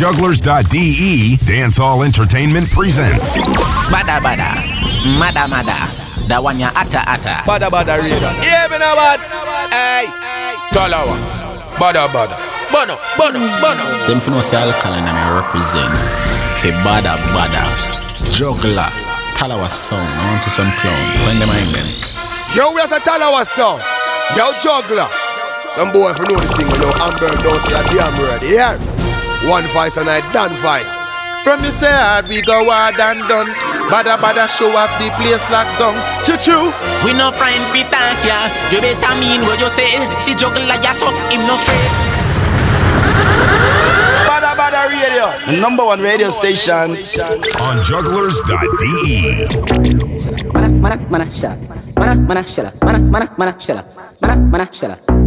[0.00, 3.36] Jugglerz.de, Dancehall Entertainment presents.
[3.92, 4.64] Badda badda,
[5.20, 5.76] mada mada,
[6.26, 7.44] da one ya ata ata.
[7.44, 8.16] Badda badda radio.
[8.40, 9.20] Yeah, me no bad.
[9.68, 10.08] Hey.
[10.72, 11.76] Talawah.
[11.76, 12.32] Badda badda.
[12.72, 13.84] Bono, bono, bono.
[14.08, 15.92] Them for no say alkaline and I represent.
[16.64, 17.60] Fe bada bada.
[18.32, 18.88] Jugglerz.
[19.36, 20.00] Talawah song.
[20.00, 20.96] I want to some clown.
[21.28, 21.88] Find them in them.
[22.56, 23.76] Yo, we are a Talawah song.
[24.32, 25.12] Yo, juggler.
[25.68, 28.42] Some boy for know the thing, you know, Amber don't say a damn word.
[28.48, 28.99] Yeah.
[29.50, 30.94] One vice and I done vice.
[31.42, 33.50] From the side, we go hard and done.
[33.90, 35.98] Badda badda show off the place locked down.
[36.22, 36.70] Choo choo.
[37.02, 38.46] We no friend we thank ya.
[38.70, 39.90] You better mean what you say.
[40.22, 41.82] See juggler ya so him no afraid.
[44.30, 45.26] Badda badda radio.
[45.50, 46.94] the Number one radio station.
[47.58, 49.50] On Jugglerz.de.
[50.54, 51.58] Mana mana mana shut up.
[51.98, 52.74] Mana mana shut up.
[52.86, 53.86] Mana mana mana shut up.
[54.22, 55.19] Mana mana shut up.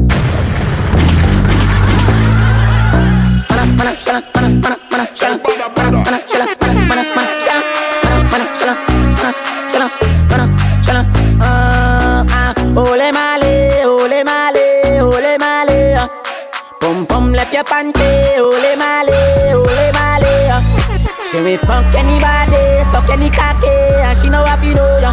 [21.32, 25.12] She will fuck anybody, suck any cocky, and she know happy do ya.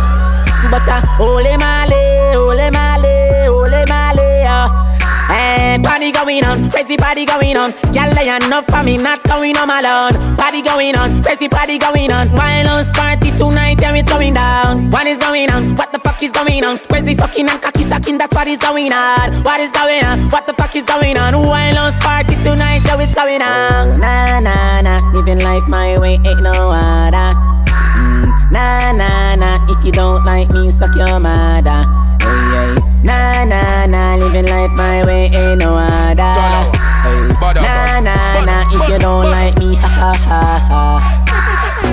[0.71, 4.69] But uh, ole male, ole male, ole male, uh.
[5.31, 7.71] Hey, party going on, crazy party going on.
[7.95, 10.37] Girl, lay enough for me, not going home alone.
[10.37, 12.33] Party going on, crazy party going on.
[12.33, 14.91] Wild party tonight, yeah, it's going down.
[14.91, 15.77] What is going on?
[15.77, 16.81] What the fuck is going on?
[16.81, 19.33] Crazy fucking and cocky sucking, that's what is going on.
[19.45, 20.21] What is going on?
[20.31, 21.39] What the fuck is going on?
[21.39, 24.01] Wild party tonight, yeah, it's going on.
[24.01, 27.39] Nah, nah, nah, living life my way, ain't no other.
[27.71, 31.87] Mm, nah, nah, nah, if you don't like me, suck your mother.
[32.21, 32.90] Hey, hey.
[33.03, 36.35] Nah, nah, nah, living life my way, ain't no other.
[36.37, 37.33] Hey.
[37.41, 41.17] Bada, Nah, nah, nah, if you don't like me, ha ha ha ha.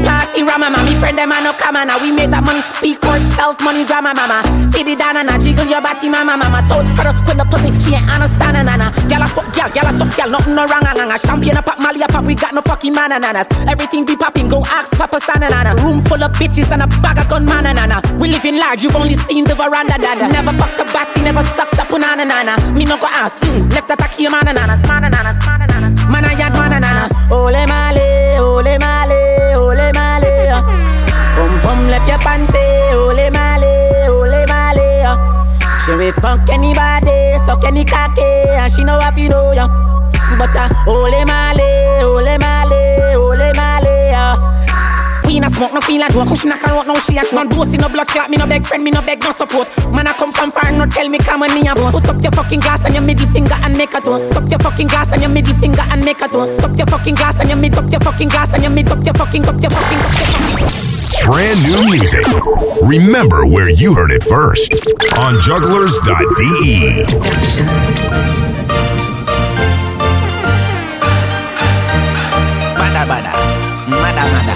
[0.03, 1.87] Party rama, mama, friend them a no come on.
[2.03, 4.43] We make that money speak for itself, money drama, mama.
[4.71, 6.59] Feed it down and I jiggle your body, mama, mama.
[6.67, 8.91] Told her to put the pussy, she ain't understand, nana.
[9.07, 11.15] Gyal a fuck, gyal, gyal a suck, gyal, nothing no wrong, nana.
[11.23, 11.76] Champagne a pop, Mali
[12.13, 13.47] a we got no fucking man, nanas.
[13.67, 15.75] Everything be popping, go ask Papa Sana, nana.
[15.83, 18.01] Room full of bitches and a bag of gun, man, nana.
[18.19, 20.27] We live in large, you've only seen the veranda, nana.
[20.31, 22.55] Never fucked a batty, never sucked up punana, nana.
[22.73, 26.09] Me no go ask, mm, left a tacky, man, nanas, man, nanas, man, nanas.
[26.09, 27.09] Man, I yard, man, nana.
[27.31, 30.63] Ole male, ole male, ole male.
[31.35, 32.65] Pum pum left your panty,
[35.87, 39.69] She will fuck anybody, suck any cocky, and she know happy do ya.
[40.37, 44.35] But uh, ole male, ole male, ole male.
[45.27, 46.29] We not smoke, no feel like joke.
[46.29, 47.49] Push knock around, no she at one.
[47.49, 49.67] Bossy, no blood clot, me no beg friend, me no beg no support.
[49.91, 51.93] Man, I come from far, no tell me come on me a boss.
[51.93, 54.29] Put up your fucking glass and your middle finger and make a toast.
[54.29, 56.57] Suck your fucking glass and your middle finger and make a toast.
[56.59, 59.03] Suck your fucking glass and your mid up your fucking glass and your mid up
[59.03, 61.25] your fucking up your fucking up your fucking.
[61.25, 62.25] Brand new music.
[62.83, 64.71] Remember where you heard it first.
[65.17, 67.03] On Jugglerz.de.
[72.77, 73.33] Badda badda,
[73.89, 74.55] mada mada,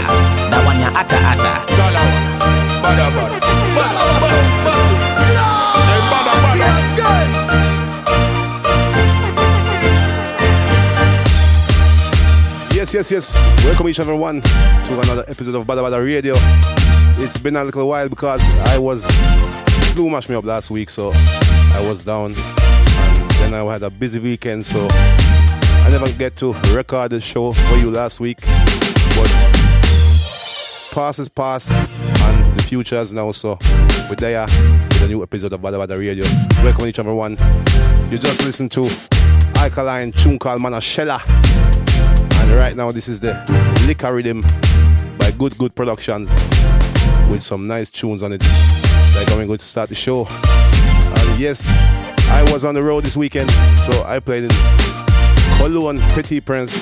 [12.93, 13.63] Yes, yes, yes.
[13.63, 16.33] Welcome each and everyone to another episode of Badda Badda Radio.
[17.23, 19.05] It's been a little while because I was
[19.93, 22.33] flu mashed me up last week, so I was down.
[22.35, 27.53] And then I had a busy weekend, so I never get to record the show
[27.53, 28.41] for you last week.
[28.41, 29.31] But
[30.91, 33.31] past is past, and the future is now.
[33.31, 33.57] So
[34.09, 36.25] we're there with a new episode of Badda Badda Radio.
[36.61, 37.37] Welcome each and everyone.
[38.11, 38.89] You just listened to
[39.55, 41.70] Alkaline tune called Manashella.
[42.41, 43.33] And right now, this is the
[43.85, 44.41] Liquor Riddim
[45.17, 46.27] by Good Good Productions
[47.29, 48.41] with some nice tunes on it.
[49.15, 50.25] Like I'm going to start the show.
[50.27, 51.69] And yes,
[52.29, 54.49] I was on the road this weekend, so I played in
[55.57, 56.79] Cologne, Petit Prince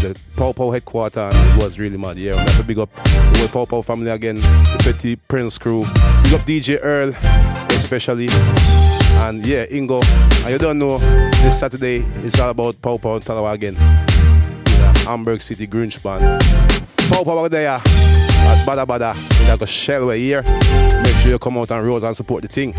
[0.00, 2.18] the Pow headquarters, it was really mad.
[2.18, 5.84] Yeah, I'm going to big up the whole Pow family again, the Petit Prince crew.
[6.22, 7.10] Big up DJ Earl,
[7.70, 8.28] especially.
[9.22, 10.02] And yeah, Ingo.
[10.44, 13.74] And you don't know, this Saturday it's all about Pow and Talawah again.
[15.04, 16.40] Hamburg City Grinch Band.
[17.10, 20.42] Pow out there at Badda Badda in like a Shellway here.
[21.02, 22.74] Make sure you come out and road and support the thing.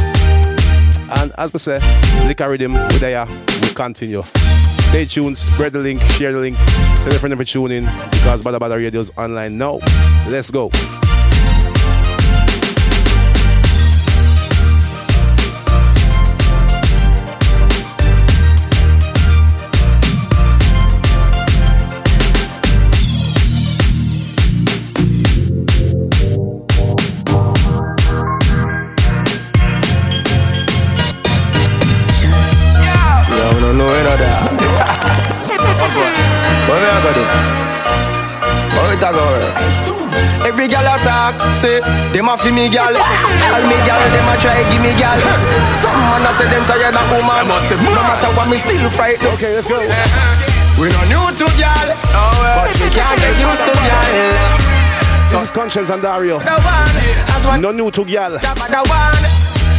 [1.13, 1.79] And as we say,
[2.25, 3.25] Liquor Riddim, we're there,
[3.61, 4.23] we continue.
[4.91, 7.85] Stay tuned, spread the link, share the link, tell a friend if you tune in
[8.11, 9.79] because Badda Badda Radio is online now.
[10.27, 10.69] Let's go
[41.31, 41.79] gal a talk, say
[42.13, 42.91] them a fi me gal.
[42.95, 45.19] All me gal, them a try give me gal.
[45.79, 47.47] Some man a say them tired of woman.
[47.47, 47.95] Mmm.
[47.95, 49.19] No matter what, me still fight.
[49.35, 49.79] Okay, let's go.
[50.79, 54.11] We no new to gal, but we can't get used to gal.
[55.31, 56.39] This is Conscience and Dario.
[56.39, 56.97] The one,
[57.35, 58.31] as one, No new to gal.
[58.31, 59.23] the one.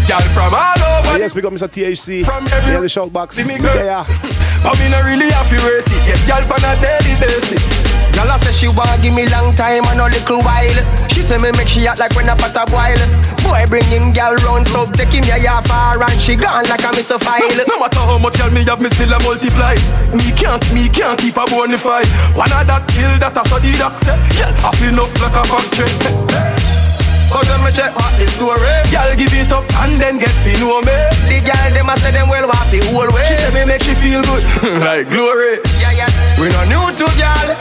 [0.09, 1.15] Gal from all over.
[1.15, 1.69] Ah, yes, we got Mr.
[1.69, 2.25] THC.
[2.25, 3.37] From every- Yeah, the shout box.
[3.37, 3.77] See me girl.
[3.77, 4.05] Yeah.
[4.65, 6.03] But me no really have to race it.
[6.07, 7.92] Get gal on a daily basis.
[8.23, 10.79] Gal a say she want give me long time and a little while.
[11.11, 12.95] She say me make she act like when a pot a boil.
[13.43, 16.95] Boy bring him gal round so take him ya far and she gone like a
[16.95, 17.43] miss a file.
[17.67, 19.75] No matter how much girl me have, me still a multiply.
[20.15, 22.07] Me can't, me can't keep a bonify.
[22.39, 24.15] One of that kill that I saw the doc say.
[24.39, 25.91] Girl, I feel up like a factory.
[27.27, 30.31] But oh, when me check back the story, Girl, give it up and then get
[30.31, 30.95] to know me.
[31.27, 33.27] the gal them a say them well want the whole way.
[33.27, 34.47] She say me make she feel good,
[34.87, 35.59] like glory.
[35.83, 36.11] yeah yeah.
[36.39, 37.59] We no new to gal,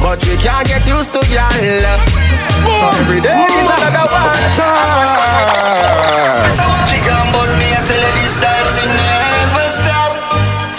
[0.00, 1.50] but we can't get used to gal.
[1.50, 4.36] So every day is another one.
[4.56, 10.12] time So what we gone but me I tell you this dancing never stop.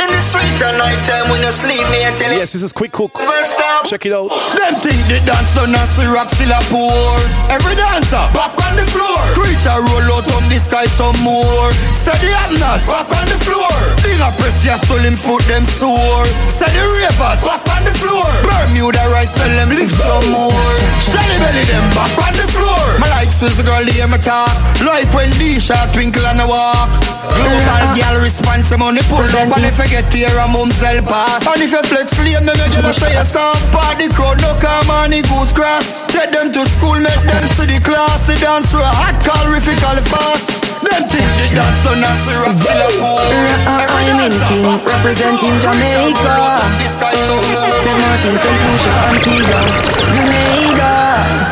[0.02, 2.64] In the street at night time when you sleep me I tell you Yes, this
[2.64, 3.14] is Quick Cook.
[3.18, 3.86] never stop.
[3.88, 4.30] Check it out.
[4.58, 7.18] Them think the dance done as the rock still a pour.
[7.50, 9.20] Every dancer back on the floor.
[9.38, 11.70] Creature roll out on the sky some more.
[11.94, 13.74] Say the Abnas back on the floor.
[14.06, 17.94] Thing a press ya soul him foot them sore Say the ravers back on the
[17.98, 18.26] floor.
[18.46, 19.02] Bermuda
[21.72, 24.52] them back on the floor My like Swiss girl hear me talk
[24.84, 26.92] Like when D-Shot twinkle and a walk
[27.32, 31.00] Global girl response them on the pull up And if you get here a mumsel
[31.08, 34.52] pass And if you flex lame then you get a say yourself Party crowd no
[34.60, 38.36] come on the goose grass Take them to school make them see the class The
[38.36, 42.84] dance through a hot calorifical fast Them think the dance done as the rock still
[42.84, 43.72] a pour
[44.12, 46.36] I'm in King, representing Jamaica.
[47.22, 47.98] St.
[48.02, 48.60] Martin, St.
[48.68, 49.60] Lucia, Antigua,
[50.14, 51.51] Grenada,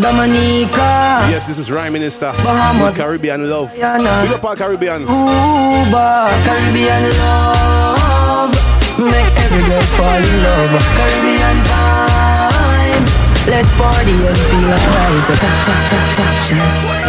[0.00, 2.32] Dominica, Yes, this is Rhyme Minister.
[2.44, 2.94] Bahamas.
[2.96, 3.74] Caribbean love.
[3.74, 4.22] Guyana.
[4.22, 5.06] Big up all Caribbean.
[5.06, 8.50] Cuba, Caribbean love.
[8.98, 10.70] Make every girl fall in love.
[10.98, 13.12] Caribbean vibes.
[13.50, 15.26] Let's party and feel alright.
[15.26, 17.08] Cha cha cha cha cha.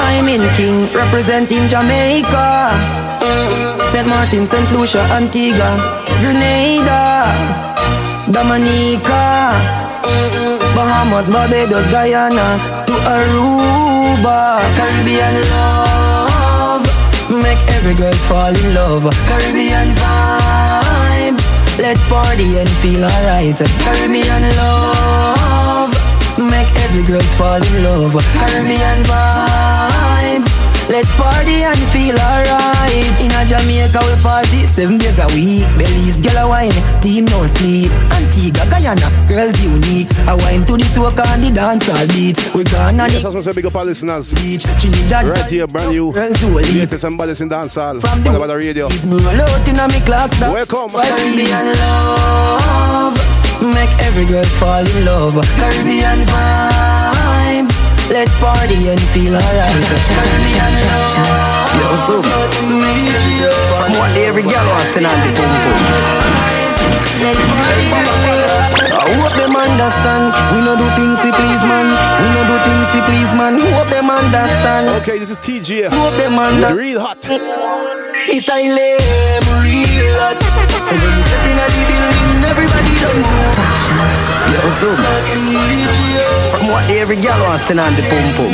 [0.00, 2.74] I'm in King, representing Jamaica.
[3.92, 4.06] St.
[4.06, 4.70] Martin, St.
[4.72, 5.76] Lucia, Antigua,
[6.20, 7.32] Grenada,
[8.30, 9.54] Dominica,
[10.78, 12.54] Bahamas, Barbados, Guyana,
[12.86, 16.86] to Aruba, Caribbean love.
[17.42, 19.02] Make every girl fall in love.
[19.26, 21.42] Caribbean vibes.
[21.82, 23.58] Let's party and feel alright.
[23.82, 25.90] Caribbean love.
[26.38, 28.14] Make every girl fall in love.
[28.38, 29.77] Caribbean vibes.
[30.88, 33.12] Let's party and feel alright.
[33.20, 35.68] In a Jamaica we party seven days a week.
[35.76, 36.72] Bellies, gyal a wine,
[37.04, 37.92] team no sleep.
[38.16, 40.08] Antigua, Guyana, girls unique.
[40.26, 42.40] I wine to the soca and the dancehall beat.
[42.56, 44.32] We gone on Yes, the I want to say big up all listeners.
[44.32, 44.64] beach.
[44.80, 46.10] Trinidad, Right here, brand new.
[46.12, 46.88] Girls who leave.
[46.88, 48.00] Latest and baddest in dancehall.
[48.00, 48.86] From the about the radio.
[48.88, 50.96] Is me roll out in a me clocks that Welcome.
[50.96, 53.12] Caribbean love
[53.60, 57.17] Make every girl fall in love Caribbean vibes
[58.08, 59.68] Let's party and feel alright.
[59.68, 61.12] Caribbean love
[61.76, 62.16] Yo, so
[62.64, 65.76] Make every girl fall from what every gal wants to know the pum pum.
[67.20, 68.96] Let's party and feel alright.
[68.96, 70.32] I hope them understand.
[70.56, 71.84] We no do things to please man.
[71.84, 73.60] We no do things to please man.
[73.76, 74.88] Hope them understand.
[75.04, 75.92] Okay, this is TG.
[75.92, 77.20] Hope them understand Real hot.
[77.28, 80.40] It's style them real hot.
[80.88, 83.52] So when you step in a the building Everybody don't know
[84.56, 86.07] Yo, so from
[86.68, 88.52] what every gal wants to know the pum pum.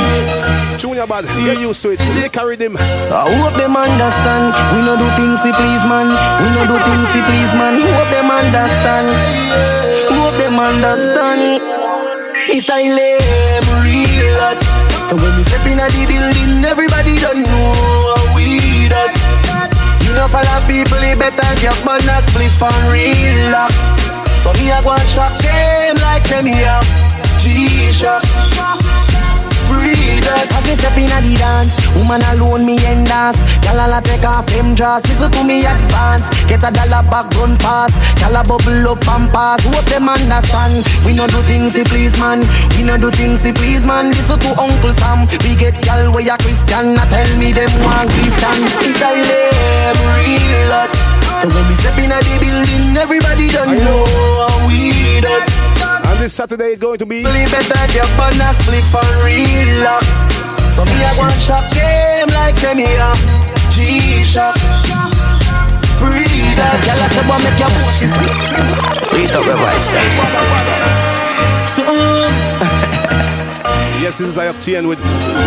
[0.79, 1.23] Junior bad.
[1.23, 1.99] Get used to it.
[2.15, 2.75] They carry them.
[2.77, 7.09] I hope them understand We no do things to please man We no do things
[7.15, 9.07] to please man Hope them understand
[10.11, 11.63] Hope them understand
[12.51, 14.59] It's style them real hot
[15.07, 17.71] So when we step in a the building Everybody don't know
[18.11, 19.15] how we that
[20.03, 23.73] You know follow people it better get man a spliff and relax
[24.43, 27.04] So me a go and shock them like them here
[27.45, 28.25] G-Shock
[29.69, 30.47] breathe it.
[30.49, 33.37] As me step in the dance Woman alone me end dance.
[33.61, 36.25] Gyal all take off them dress Listen to me advance.
[36.49, 37.93] Get a dollar back run fast.
[38.17, 39.61] Gyal a bubble up and pass.
[39.65, 40.81] Hope them understand.
[41.05, 42.41] We no do things to please man.
[42.77, 44.09] We no do things to please man.
[44.09, 45.29] Listen to Uncle Sam.
[45.45, 48.57] We get gyal way a Christian Now tell me them want Christian.
[48.89, 50.91] It's a real hot
[51.41, 54.03] So when we step in a the building Everybody don't know
[54.49, 57.25] how we that And this Saturday is going to be.
[57.27, 60.23] Really better get on a split for relax.
[60.71, 63.11] So me a go and shop game like them here.
[63.67, 64.55] G-Shock.
[65.99, 66.79] Breathe that.
[66.87, 68.07] Girl, I say, boy, make your push
[69.11, 69.91] Sweet up your voice
[71.67, 71.83] So,
[74.01, 74.99] Yes, this is I-Octane with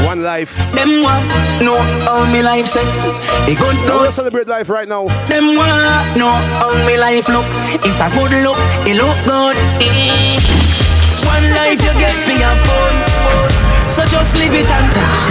[0.05, 0.57] One Life.
[0.75, 1.23] them want
[1.63, 2.83] know how me life say.
[3.47, 4.01] It good Now good.
[4.03, 5.07] we'll celebrate life right now.
[5.29, 7.45] Them want know how me life look.
[7.87, 8.59] It's a good look.
[8.89, 9.55] It look good.
[11.29, 12.99] One life you get for your phone.
[13.91, 15.23] So just live it and touch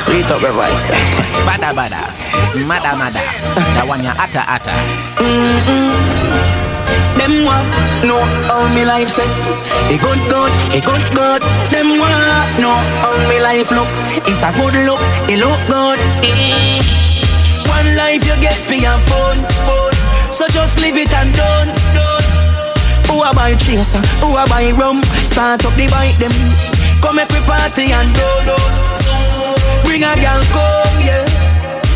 [0.00, 0.84] Sweet up your voice
[1.46, 2.02] Badda badda,
[2.66, 3.20] mada mada.
[3.76, 6.17] That one ya ata ata.
[7.18, 7.66] Them want
[8.06, 9.26] know how me life say.
[9.90, 11.42] It good good, it good good.
[11.68, 13.90] Them want know how me life look.
[14.24, 15.98] It's a good look, it look good.
[17.68, 19.96] One life you get for your phone, phone.
[20.32, 21.68] So just live it and done.
[23.08, 23.98] Who a buy chaser?
[24.20, 25.02] Who a buy rum?
[25.26, 26.32] Start up the bike them.
[27.02, 28.56] Come we party and do do.
[29.84, 31.26] Bring a girl come, yeah.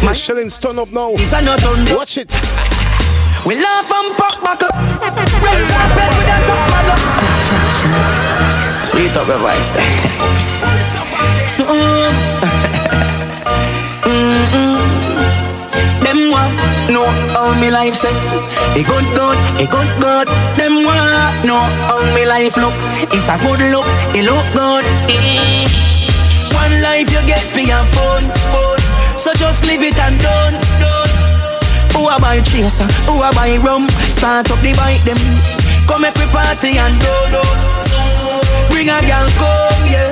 [0.03, 1.13] My shillings turn up now.
[1.13, 2.52] It's a not on Watch it.
[3.45, 4.71] We laugh and pop back up.
[5.43, 6.95] Red carpet with a top mother.
[8.87, 9.69] Sweet up your voice
[11.51, 12.13] So, uh,
[14.07, 14.79] mm-mm.
[16.07, 16.55] them want
[16.95, 18.15] know how me life say.
[18.79, 20.29] It good good, it good good.
[20.55, 22.75] Them want know how me life look.
[23.11, 24.85] It's a good look, it look good.
[25.11, 25.67] Mm-hmm.
[26.55, 28.23] One life you get for your phone,
[28.55, 28.79] phone.
[29.19, 31.12] So just live it and done, done.
[31.95, 32.89] Who a buy chaser?
[33.07, 33.89] Who a buy rum?
[34.09, 35.21] Start up the bike them.
[35.87, 37.43] Come we party and do do.
[38.71, 40.11] Bring a girl come, yeah.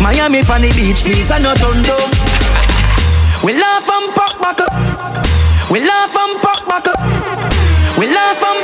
[0.00, 1.82] Miami on the beach, please, and not on
[3.44, 4.72] we laugh and pop back up.
[5.70, 7.00] We laugh and pop back up.
[7.98, 8.60] We laugh and,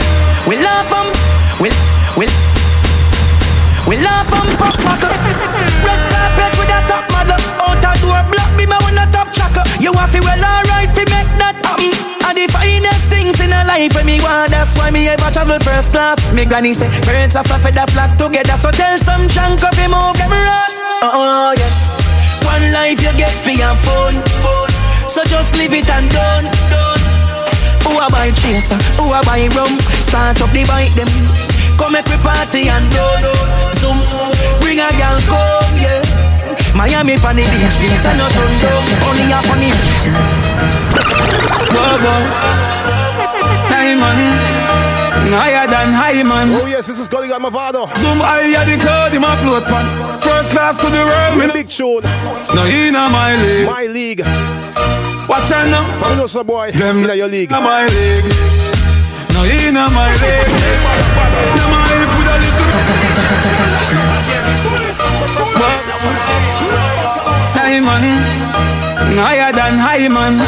[0.46, 1.10] we laugh and,
[1.58, 1.68] we,
[2.16, 2.30] we,
[3.88, 5.16] we laugh and pop back up.
[5.82, 7.38] Red carpet with a top mother.
[7.60, 9.64] Out a door block me, my one a top tracker.
[9.82, 11.53] You have to well alright fi make that
[12.24, 15.58] And the finest things in a life when me want, that's why me ever travel
[15.60, 16.18] first class.
[16.32, 18.56] Me granny say, birds of a feather flock together.
[18.56, 20.80] So tell some chunk of him move them ass.
[21.02, 22.00] Oh yes,
[22.44, 24.16] one life you get for your phone.
[25.08, 26.46] So just leave it and done.
[27.84, 28.80] Who a buy chaser?
[28.96, 29.70] Who a buy rum?
[30.00, 31.10] Start up the bike them.
[31.76, 33.32] Come make we party and do do.
[33.76, 33.98] Zoom,
[34.60, 36.03] bring a girl come, yeah.
[36.74, 38.50] Miami for the beach, this and not on
[39.06, 39.70] Only a funny.
[41.70, 42.18] Whoa, whoa.
[43.70, 44.18] Hey man,
[45.30, 46.50] higher than high man.
[46.50, 47.86] Oh yes, this is Gully God Mavado.
[47.96, 49.86] Zoom higher the cloud in my float pan.
[50.20, 52.02] First class to the world, me Big tune.
[52.54, 53.66] no in a my league.
[53.66, 54.22] My league.
[55.28, 55.84] Watch out now.
[55.98, 56.72] From us, boy.
[56.72, 57.52] Them in your league.
[57.52, 58.24] In my league.
[59.32, 60.50] No in my league.
[61.54, 62.74] Them I put a little.
[67.84, 68.04] Man,
[69.18, 70.38] higher than high man.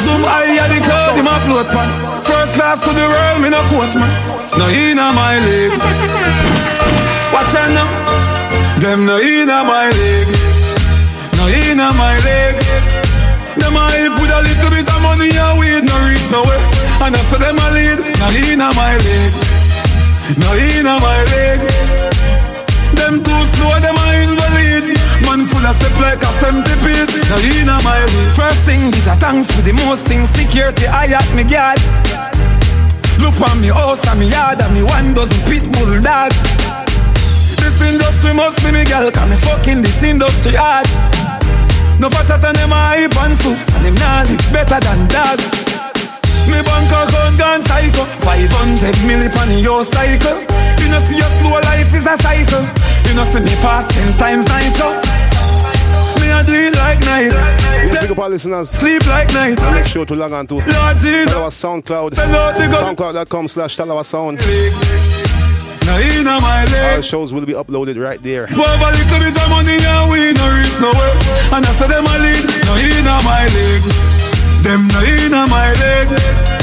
[0.00, 1.88] Zoom higher the cloud in my float pan.
[2.24, 4.10] First class to the world, me no coach man.
[4.58, 5.78] No in a my league.
[7.32, 7.88] Watch out now.
[8.80, 10.32] Them no in a my league.
[11.36, 13.12] No in a my league.
[13.60, 16.58] Them a help with a little bit of money and weed no reach nowhere.
[17.04, 19.32] And I say them a lead, no inna my leg,
[20.40, 22.11] no inna my leg.
[28.52, 30.28] First thing, bitch, a thanks for the most things.
[30.28, 31.80] Security, I at me guard.
[33.16, 36.36] Look on me house and me yard and me one dozen pit bull dog.
[37.16, 40.84] This industry must be me girl, can me fucking this industry hard.
[41.96, 45.38] No fatter than them a hype and soups And them nah better than dog
[46.50, 50.44] Me bank account gone psycho 500 milli pan your cycle
[50.82, 52.64] You know see your slow life is a cycle
[53.06, 55.11] You know see me fast 10 times nitro
[56.32, 57.32] A do it like night.
[57.84, 58.70] Yes, big up our listeners.
[58.70, 59.60] Sleep like night.
[59.60, 61.32] And make sure to log on to Lord Jesus.
[61.32, 62.10] Talawah SoundCloud.
[62.14, 64.38] Soundcloud.com slash Talawah Sound.
[65.86, 68.44] Now in a my leg All shows will be uploaded right there.
[68.44, 71.10] A little bit of money and we no reach nowhere
[71.52, 73.82] And I say them a lead, no in my leg
[74.62, 76.61] Them no in my leg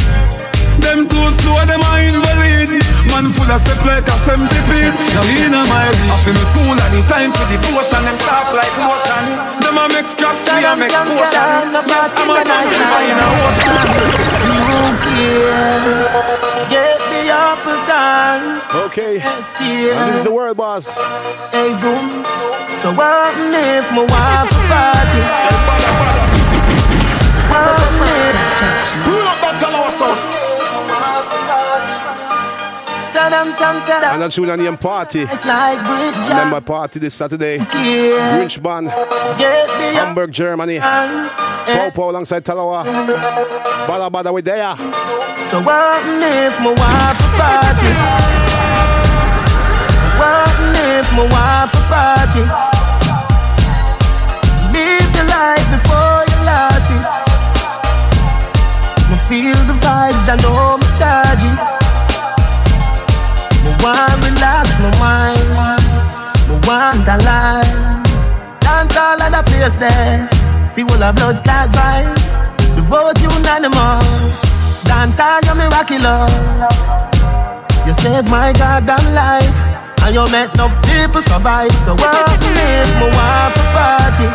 [0.79, 2.71] Them too slow, them a invalid
[3.11, 6.45] Man full of step like a centipede No in a my league Up in the
[6.51, 9.25] school at the time for devotion Them soft like lotion
[9.61, 14.39] Them a make scraps, we a make potion Yes, I'm a dance in a
[16.69, 18.61] Get me up a time.
[18.85, 19.19] Okay.
[19.19, 20.95] And this is the world boss.
[21.51, 22.23] Hey, zoom.
[22.77, 25.23] So what if my wife a party?
[29.03, 30.28] Pull up that Talawah sound.
[33.31, 35.21] And on the party.
[35.21, 36.27] It's like bridge.
[36.27, 37.57] Remember party this Saturday.
[37.57, 38.39] Yeah.
[38.39, 38.89] Grinch Band.
[38.89, 40.79] Hamburg, Germany.
[40.79, 42.83] Pow Pow alongside Talawah.
[43.87, 44.75] Badda Badda with there.
[45.45, 47.91] So what if my wife a party?
[50.17, 52.43] What if my wife a party?
[54.73, 57.03] Live your life before you lost it.
[59.09, 61.78] Me feel the vibes, I know me charge it.
[63.69, 65.83] Me want relax my mind.
[66.49, 67.69] Me want a life.
[68.65, 70.27] Dance all of the place there.
[70.73, 72.33] Feel a blood clot vibes.
[72.75, 74.41] The vote unanimous.
[74.89, 76.33] Dance all your miraculous.
[77.85, 79.59] You saved my goddamn life.
[80.01, 81.71] And you make enough people survive.
[81.85, 84.27] So what if my wife a party?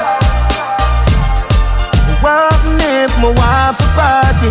[2.22, 4.50] What if my wife a party?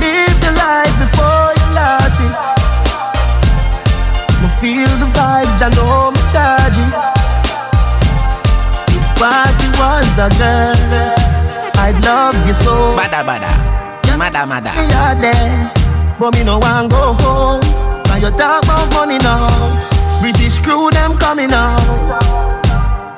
[0.00, 2.34] Live the life before you lost it.
[4.42, 6.94] Me feel the vibes, I know me charge it.
[8.96, 10.76] If party was a girl,
[11.78, 12.96] I'd love you so.
[12.96, 13.52] Badda badda,
[14.18, 14.70] mada mada.
[14.70, 15.72] Are there,
[16.18, 17.60] but me no want go home.
[18.06, 19.48] Now you talk about money now.
[20.20, 21.80] British crew them coming out,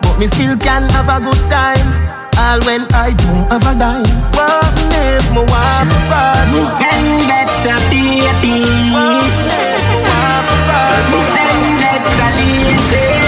[0.02, 2.03] but me still can have a good time.
[2.36, 4.04] All when I don't have a dime.
[4.34, 6.60] What if my wife a party?
[6.80, 8.58] Vendetta baby.
[8.94, 11.18] What if my wife a?
[11.34, 13.23] Vendetta lady.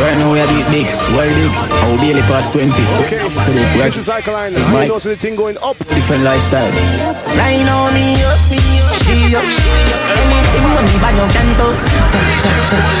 [0.00, 1.52] Right now we are big, big, well big.
[1.84, 2.72] Our daily past 20.
[3.04, 4.54] Okay, we this is Alkaline.
[4.54, 4.88] How Mike.
[4.88, 5.76] you know see the thing going up?
[5.92, 6.72] Different lifestyle.
[7.36, 10.00] Right now me up, me up, she up, she up.
[10.16, 11.76] Anything when me bang out and touch,
[12.16, 12.96] touch, touch, touch.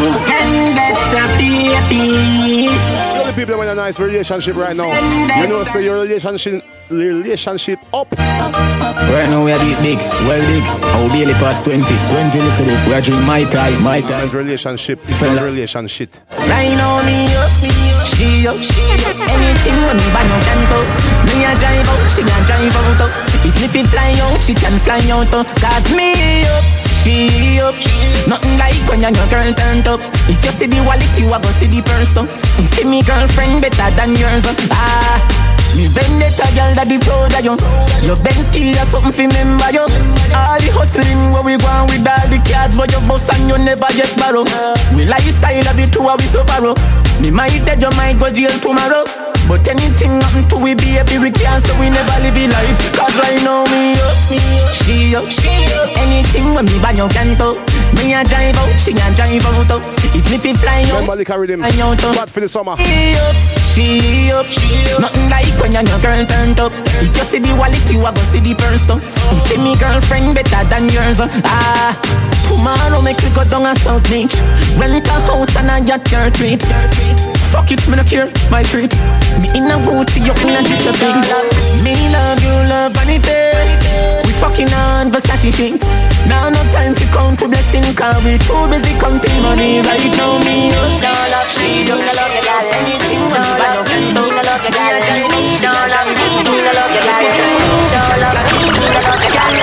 [0.00, 2.72] Me vendetta baby.
[2.72, 4.90] The only people that in a nice relationship right now.
[5.40, 8.10] You know, say your relationship relationship up.
[8.18, 9.98] Right now we are big, big,
[10.28, 10.64] well big.
[10.94, 11.82] Our daily past 20.
[11.82, 12.78] 20 little bit.
[12.86, 14.28] We are drink my time, my time.
[14.28, 16.10] And relationship, Different different relationship.
[16.30, 19.16] Right now me up, me up, she up, she up.
[19.16, 20.90] Anything when me bang out and touch.
[21.26, 23.12] Me a drive out, she a drive out.
[23.44, 25.32] If me fly out, she can fly out.
[25.32, 26.83] Cause me up.
[27.04, 27.76] She up,
[28.24, 30.00] nothing like when your girl turned up.
[30.24, 32.16] If you see the wallet, you a go see the purse.
[32.16, 32.24] though.
[32.72, 34.48] Fi me girlfriend better than yours.
[34.48, 34.56] oh.
[34.72, 35.20] Ah,
[35.76, 37.54] me vendetta girl that the proud of you.
[38.08, 39.84] Your Benz key or something fi remember you.
[40.32, 43.60] All the hustling where we going with all the cards for your boss and you
[43.60, 44.48] never get borrow.
[44.96, 46.72] We lifestyle of two of we so far.
[47.20, 49.04] Me might dead, you might go jail tomorrow.
[49.46, 52.78] But anything happen to we baby, we can't so we never live a life.
[52.96, 55.92] Cause right now me up, me up, she up, she up.
[56.00, 57.60] Anything when me bang your canto,
[58.00, 59.68] me a drive out, she a drive out.
[59.76, 59.82] oh.
[60.16, 61.60] If me fi fly out, Remember the carry them.
[61.60, 62.12] oh.
[62.16, 62.74] Bad for the summer.
[62.80, 63.36] She up,
[63.68, 65.04] she up, she up.
[65.12, 66.72] Nothing like when your girl turned up.
[67.04, 68.88] If you see the wallet, you a go see the purse.
[68.88, 68.98] though.
[69.44, 71.20] Say me girlfriend better than yours.
[71.20, 71.28] oh.
[71.44, 71.92] Ah,
[72.48, 74.32] tomorrow make we go down a South Beach.
[74.80, 76.64] Rent a house and a yacht your treat.
[77.54, 78.90] Fuck it, me no care, my treat.
[79.38, 81.06] Me in a Gucci, you in a Giuseppe.
[81.86, 83.30] Me love you, love vanity.
[84.26, 86.02] We fucking on Versace sheets.
[86.26, 90.42] Now no time to count to blessing, cause we too busy counting money right now.
[90.42, 92.02] Me up, don't love she up,
[92.74, 94.26] anything when you buy no can do.
[94.26, 98.98] Don't love your girl, don't love me, don't love your girl, don't love me, don't
[98.98, 99.54] love your girl.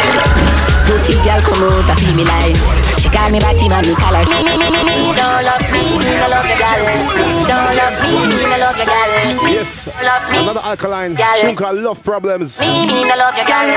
[0.88, 2.56] Pretty girl come out and feel me life.
[3.04, 4.23] She call me Batty man, me call her.
[4.32, 7.31] Me, me, me, me, me, don't love me, me no love your girl.
[7.51, 9.51] Don't love me, me no love your girl.
[9.51, 9.91] Yes,
[10.39, 11.15] another alkaline.
[11.15, 11.35] Girl.
[11.35, 12.61] Tune called Love Problems.
[12.61, 13.67] me, me no love your girl.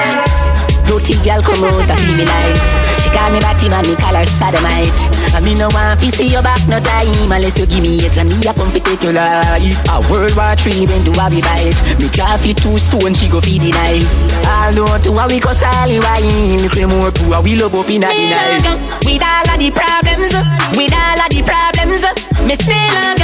[0.87, 2.61] Pretty girl come out and feel me life.
[3.03, 4.95] She call me Batty man, me call her Sodomite.
[5.35, 8.15] And me no want to see your back no time unless you give me it
[8.17, 9.75] and me a come fi take your life.
[9.91, 11.75] A World War Three went to a be fight.
[11.99, 14.07] Me draw fi two stone, she go feed the knife.
[14.47, 17.75] Although to a we cause all the wine, if we more to a we love
[17.75, 19.03] up in a the night.
[19.03, 20.31] With all of the problems,
[20.79, 22.07] with all of the problems,
[22.47, 23.24] me still love you.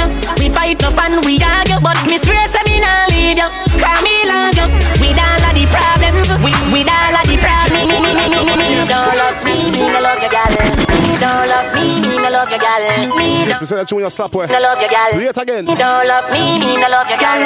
[0.51, 3.49] fight no fun, we argue, but me swear say me nah leave you.
[3.79, 4.67] Cause me love you.
[5.01, 8.25] With all of the problems, with, with all of the problems, me, me, me, me,
[8.29, 8.87] me, me, me.
[8.87, 10.51] Don't love me, me no love your gal.
[10.51, 12.83] Me don't love me, me no love your gal.
[13.17, 14.45] Me Yes, me say that tune you slap way.
[14.47, 15.11] no love your gal.
[15.11, 15.65] Play it again.
[15.65, 17.41] Me don't love me, me no love your gal.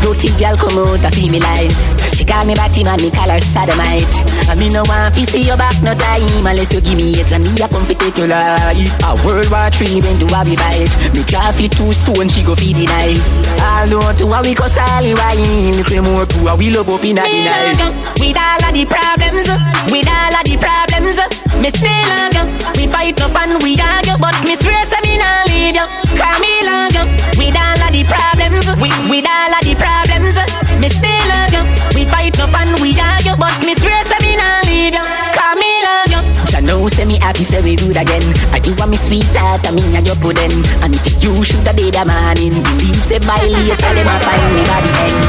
[0.00, 2.05] Pretty girl come out and feel me life.
[2.16, 4.08] She call me Batty man, me call her Sodomite.
[4.48, 7.28] And me no want to see your back no time unless you give me it
[7.28, 8.88] and me a come fi take your life.
[9.04, 10.88] A World War Three went to a be fight.
[11.12, 13.20] Me fi two stone, she go feed the knife.
[13.60, 17.04] Although to a we all the wine, if we more to a we love up
[17.04, 17.84] in a the night.
[18.16, 19.44] With all of the problems,
[19.92, 21.20] with all of the problems,
[21.60, 22.44] me still you.
[22.80, 25.86] We fight no fun, we argue, but me swear say me nah leave you.
[26.16, 26.96] Call me long.
[27.36, 30.40] With all of the problems, with, with all of the problems,
[30.80, 31.26] me still.
[31.36, 31.45] We
[32.10, 35.06] fight no fun, we argue, but me swear say me nah leave you.
[35.34, 36.22] Cause me love you.
[36.46, 38.24] Jah know say me party say we good again.
[38.54, 40.62] And you want me sweetheart, and me and your pudding.
[40.80, 44.16] And if you should have dead a man in, believe say by later them a
[44.24, 45.20] find me by the end.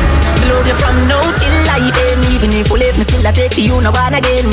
[0.47, 2.23] Love you from now till life end.
[2.31, 4.47] Even if you left me still I take you no one again.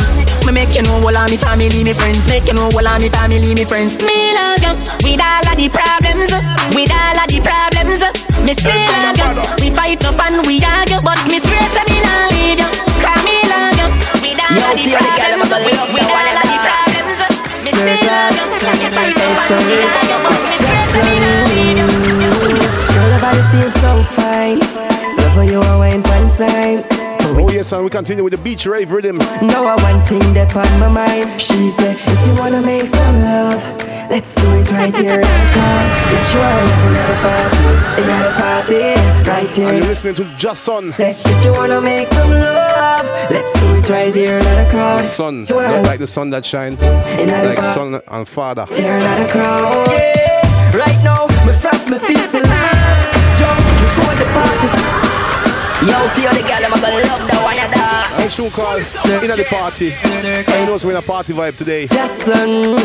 [0.46, 2.26] Me make you know all of me family, me friends.
[2.26, 3.96] Make you know all of me family, me friends.
[4.02, 4.72] Me love you
[5.04, 5.20] with
[27.74, 29.18] and we continue with the beach rave riddim.
[29.42, 31.40] Now I one thing that on my mind.
[31.40, 33.60] She said, if you wanna make some love,
[34.10, 35.80] let's do it right here in the car.
[36.14, 37.66] Yes, you are loving at a party,
[38.02, 38.82] at a party,
[39.28, 39.66] right here.
[39.66, 39.78] And here.
[39.78, 40.92] you're listening to Just Son.
[40.92, 44.98] Say, if you wanna make some love, let's do it right here in the car.
[44.98, 46.74] The sun, You are not like the sun that shine,
[47.18, 47.64] In like bar.
[47.64, 48.66] son and father.
[48.70, 49.88] Tear out a crowd.
[49.88, 50.78] Oh, yeah.
[50.78, 53.38] Right now, me frost, me feel feel love.
[53.38, 54.68] Jump before the party.
[55.84, 57.58] Yo, Theo, the girl, I'm gonna love the one
[58.14, 58.22] and.
[58.24, 59.92] And soon call in at the party.
[60.02, 61.86] I know it's in a party vibe today.
[61.86, 62.76] Jason,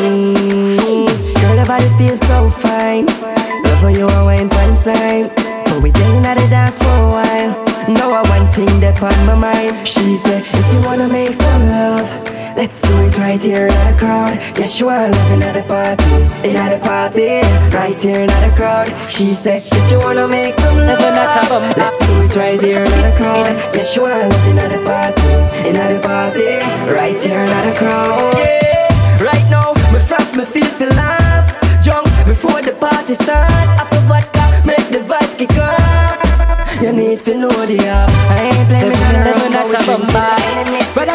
[1.41, 3.05] girl, your body feels so fine.
[3.05, 5.29] Love when you are wine one time.
[5.65, 7.65] But we dancing at the dance for a while.
[7.89, 9.87] Now I one thing that on my mind.
[9.87, 12.38] She said, if you wanna make some love.
[12.59, 14.35] Let's do it right here in the crowd.
[14.59, 16.03] Yes, you are loving at the party,
[16.43, 17.39] in at the party,
[17.71, 18.89] right here in the crowd.
[19.09, 23.15] She said, if you wanna make some love, let's do it right here in the
[23.15, 23.47] crowd.
[23.71, 26.59] Yes, you are loving at the party, in at the party,
[26.91, 28.35] right here in the crowd.
[28.35, 29.23] Yeah.
[29.23, 31.47] Right now, me frost, me feel feel love.
[31.81, 33.49] Jump before the party start.
[33.79, 36.83] Apple vodka, make the vibes kick on.
[36.83, 38.09] You need to know the app.
[38.27, 40.38] I ain't playing me eleven, that's a bumper.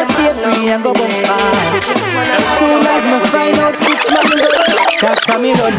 [0.05, 1.83] Brother, stay free and go bounce back.
[1.83, 4.51] Soon as me find out six man go,
[5.01, 5.19] that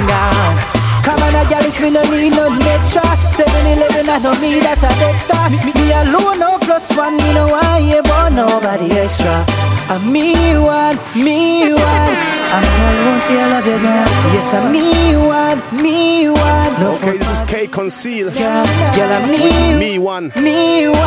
[0.06, 0.75] down.
[1.06, 3.02] Come on, a girl, it's me no need no extra.
[3.30, 5.38] Seven eleven, I know me that's a extra.
[5.50, 9.44] Me, me alone, no plus one, me no want you, but nobody extra.
[9.88, 12.14] I'm me one, me one.
[12.50, 14.34] I'm alone, feel love you, girl.
[14.34, 16.72] Yes, I'm me one, me one.
[16.80, 18.30] No Okay, this is K Conceal.
[18.30, 18.66] Girl,
[18.96, 20.32] girl, I'm me, Me one.
[20.42, 20.98] me one,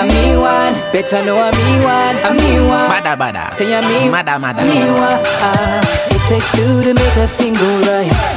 [0.00, 0.72] I'm me one.
[0.92, 2.88] Better know I'm me one, I'm me one.
[2.88, 3.52] Badda badda.
[3.54, 4.64] Say I'm me, Mada mada.
[4.64, 5.20] me one.
[5.44, 8.35] Ah, it takes two to make a thing go right.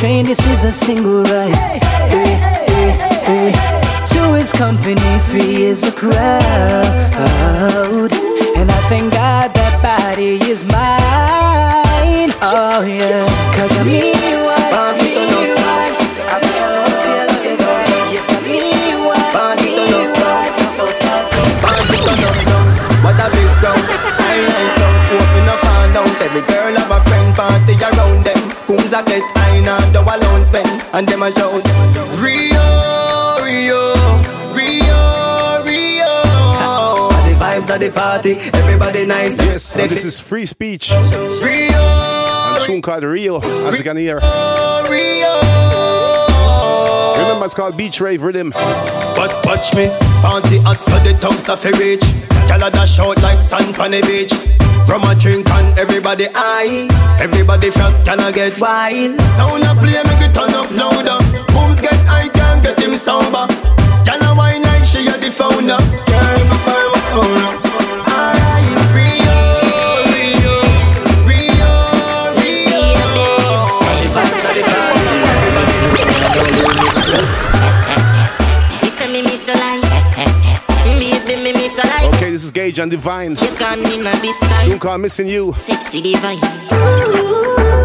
[0.00, 1.54] Train, this is a single ride.
[2.08, 2.32] Hey,
[2.72, 2.90] hey,
[3.28, 3.52] hey.
[4.08, 6.16] Two is company, three is a crowd.
[8.56, 12.32] And I thank God that body is mine.
[12.40, 15.92] Oh yeah, cause I'm me one, me one.
[16.32, 18.08] I'm me alone, feel like a girl.
[18.08, 19.84] Yes, I'm me one, me
[20.16, 20.48] one.
[23.04, 27.34] What a big I like town Open up and down Every girl have a friend
[27.34, 31.52] party around them Coons a get high now, do alone spend And them a shout
[32.20, 32.64] Rio,
[33.44, 33.94] Rio,
[34.54, 40.90] Rio, Rio The vibes of the party, everybody nice Yes, and this is free speech.
[40.90, 41.00] Rio,
[41.42, 44.18] And tune called Rio, as you can hear.
[44.18, 45.49] Rio
[47.42, 48.52] It's called Beach Rave Riddim.
[48.52, 49.88] But watch me,
[50.20, 52.04] party hot so the tongues of a reach.
[52.48, 54.32] Gyal a dash out like sand on the beach.
[54.88, 56.88] Rum a drink and everybody high.
[57.18, 59.18] Everybody fast cannot get wild.
[59.36, 61.18] Sound a play make it turn up louder.
[61.52, 63.46] Booms get high can't get him sober.
[64.04, 65.80] Gyal a wine like she a the founder.
[65.80, 67.69] Girl, my fire was
[82.80, 83.30] Okay, this is Gage and Divine.
[83.30, 85.52] You can in a this time Tune called Missing You.
[85.54, 87.79] Sexy divine I'm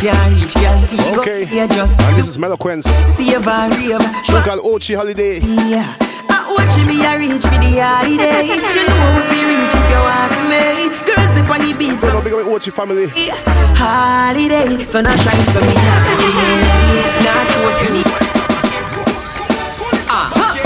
[0.00, 1.00] can't reach guarantee.
[1.18, 1.44] Okay.
[1.54, 2.86] Yeah, just And this is Meloquence.
[3.16, 4.00] save and rave.
[4.24, 5.40] Tune called Ochi Holiday.
[5.40, 5.84] Yeah,
[6.30, 8.46] ah, I watching me a reach for the holiday.
[8.48, 10.88] You know if you reach if you ask me.
[11.04, 12.00] Girls dip on the beat.
[12.00, 13.08] So big up the Ochi family.
[13.76, 17.24] Holiday, sun a shine so me holiday.
[17.24, 18.02] Not force me.
[20.08, 20.56] Ah.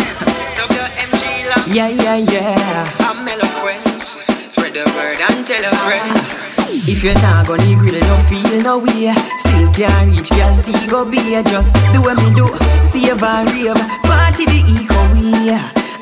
[1.66, 2.96] Yeah, yeah, yeah.
[3.00, 4.02] I'm eloquent.
[4.52, 6.43] Spread the word and tell your friends.
[6.66, 9.12] If you're not gonna grill, no feel no way.
[9.38, 12.48] Still can't reach, girl, T go be Just do what me do,
[12.82, 15.52] save and rave, party the eco way.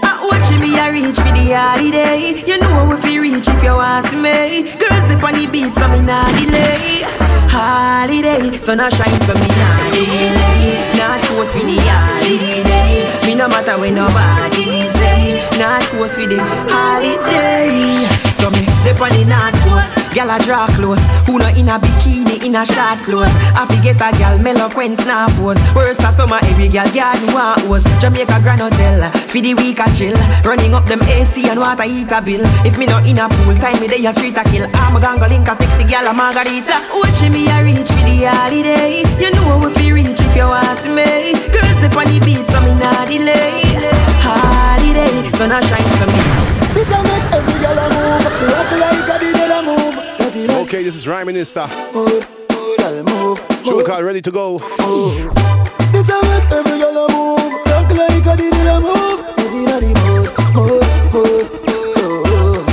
[0.02, 2.42] Uh, Watching me a reach for the holiday.
[2.46, 4.62] You know if you reach if you ask me.
[4.78, 7.02] Girls dip on the beat, so me not delay.
[7.50, 10.96] Holiday, sun a shine, so me not delay.
[10.96, 13.26] Not close for the holiday.
[13.26, 15.42] Me no matter when nobody say.
[15.58, 16.38] Not close for the
[16.70, 18.06] holiday.
[18.30, 20.01] So me dip on the north coast.
[20.12, 21.00] Gyal a draw close.
[21.24, 23.32] Who no in a bikini, in a short clothes.
[23.56, 25.56] I forget a gyal meloquent snap pose.
[25.74, 27.84] Worst of summer, every gyal garden want hose.
[27.98, 30.12] Jamaica Grand Hotel, for the week a chill.
[30.44, 32.44] Running up them AC and water heater bill.
[32.60, 34.68] If me not in a pool, time me day a street a kill.
[34.74, 36.76] I'm a gango link a sexy gyal a margarita.
[36.92, 39.08] Watching me a reach for the holiday.
[39.16, 41.40] You know if you reach if you ask me.
[41.48, 43.64] Girls dip on the beat, so me not delay.
[44.20, 46.20] Holiday, sun a shine, so me.
[46.76, 49.01] This a make every girl a move, rock like a a
[50.34, 50.46] move.
[50.46, 51.66] Dirty like Okay, this is Rhyme Minister.
[51.94, 52.26] move,
[52.78, 53.38] girl move.
[53.64, 54.58] Show ready to go.
[55.92, 58.34] This a make every girl move, rock like a
[58.68, 59.20] a move.
[59.36, 61.46] Dirty inna the mood, mood, mood.
[61.98, 62.64] oh, oh.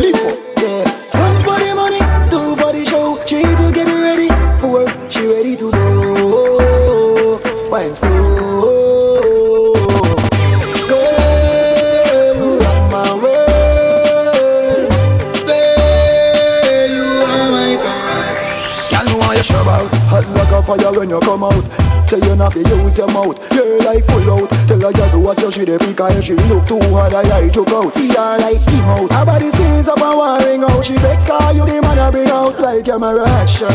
[0.00, 0.84] Live for, yeah.
[1.20, 2.00] One for the money,
[2.30, 3.18] two for the show.
[3.26, 4.28] She to get ready
[4.60, 7.40] for work, she ready to go.
[7.70, 8.41] Wine slow.
[20.62, 21.64] A fire when you come out.
[22.08, 23.36] Say you not fi use your mouth.
[23.52, 24.48] Your life full out.
[24.68, 27.14] Tell a girl to watch your shit every because she look too hard.
[27.14, 27.94] I eye choke out.
[27.94, 29.12] Her like team out.
[29.12, 30.84] Her body squeeze up and wiring out.
[30.84, 33.74] She vex car you the man a bring out like camera action.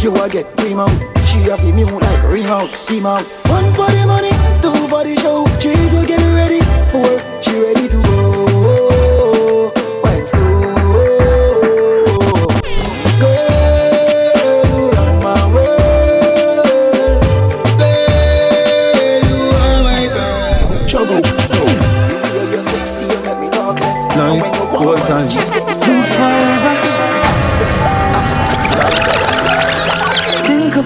[0.00, 0.90] You a get cream out.
[1.26, 3.24] She a me move like ring out, team out.
[3.46, 5.46] One for the money, two for the show.
[5.58, 7.22] She to get ready for work.
[7.42, 8.01] She ready to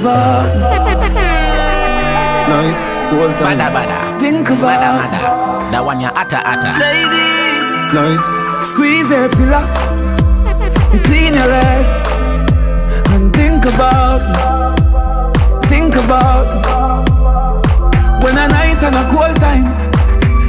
[0.07, 0.47] About
[2.47, 2.79] Night,
[3.11, 3.59] cold time.
[3.59, 4.19] Badda badda.
[4.23, 5.21] Think about Badda badda.
[5.75, 6.79] That one ya ata ata.
[6.79, 7.27] Lady
[7.91, 8.23] Night,
[8.63, 9.67] Squeeze your pillow
[10.95, 12.15] Between your legs
[13.19, 14.23] And think about
[15.67, 16.55] Think about
[18.23, 19.67] When a night and a cold time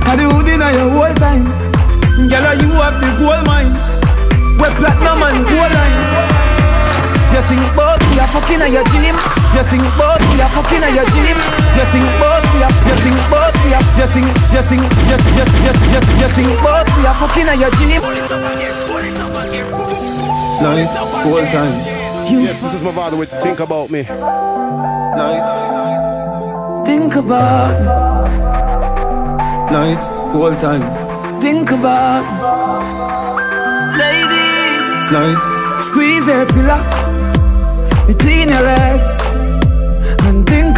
[0.06, 1.50] And the hood in your whole time
[2.30, 3.74] Girl, you have the gold mine
[4.62, 5.98] Where platinum and gold line
[7.34, 10.84] You think about we are fucking at your gym You think about we are fucking
[10.86, 11.34] at your gym.
[11.34, 15.18] You think about we are You think about we are You think You think You
[15.34, 18.02] you you you, you think about we are fucking at your gym.
[20.62, 20.94] Night,
[21.24, 21.74] cold time.
[22.30, 24.04] Yes, this is my father with Think About Me.
[25.18, 25.48] Night,
[26.86, 27.74] Think about
[29.72, 30.84] night, cold time.
[31.42, 32.24] Think about
[33.98, 34.52] Lady.
[35.12, 36.84] Night, Squeeze your pillow
[38.08, 39.18] Between your legs.
[39.20, 39.37] And think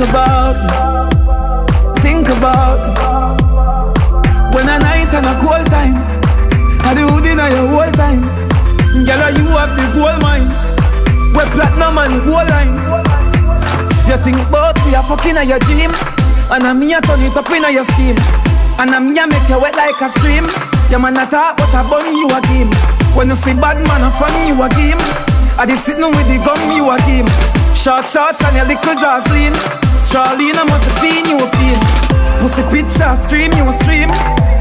[0.09, 0.57] about
[2.01, 2.81] Think about.
[4.53, 5.95] When a night and a cold time
[6.85, 8.25] And the hood in your whole time.
[9.05, 10.49] Girl, you have the gold mine
[11.33, 12.73] Where platinum and gold line.
[14.09, 15.93] You think about we are fucking at your gym
[16.49, 18.17] And I'm me a turn it up in your scheme
[18.81, 20.49] And I'm me a make you wet like a stream.
[20.89, 22.73] Your man a talk but I bun you a game
[23.13, 24.97] When you see bad man a fun you a game
[25.61, 27.29] I be sitting with the gun you a game
[27.77, 29.53] Short shorts and your little jaws lean
[30.05, 31.79] Charlene I must clean you a feel
[32.39, 34.09] Pussy picture stream you a stream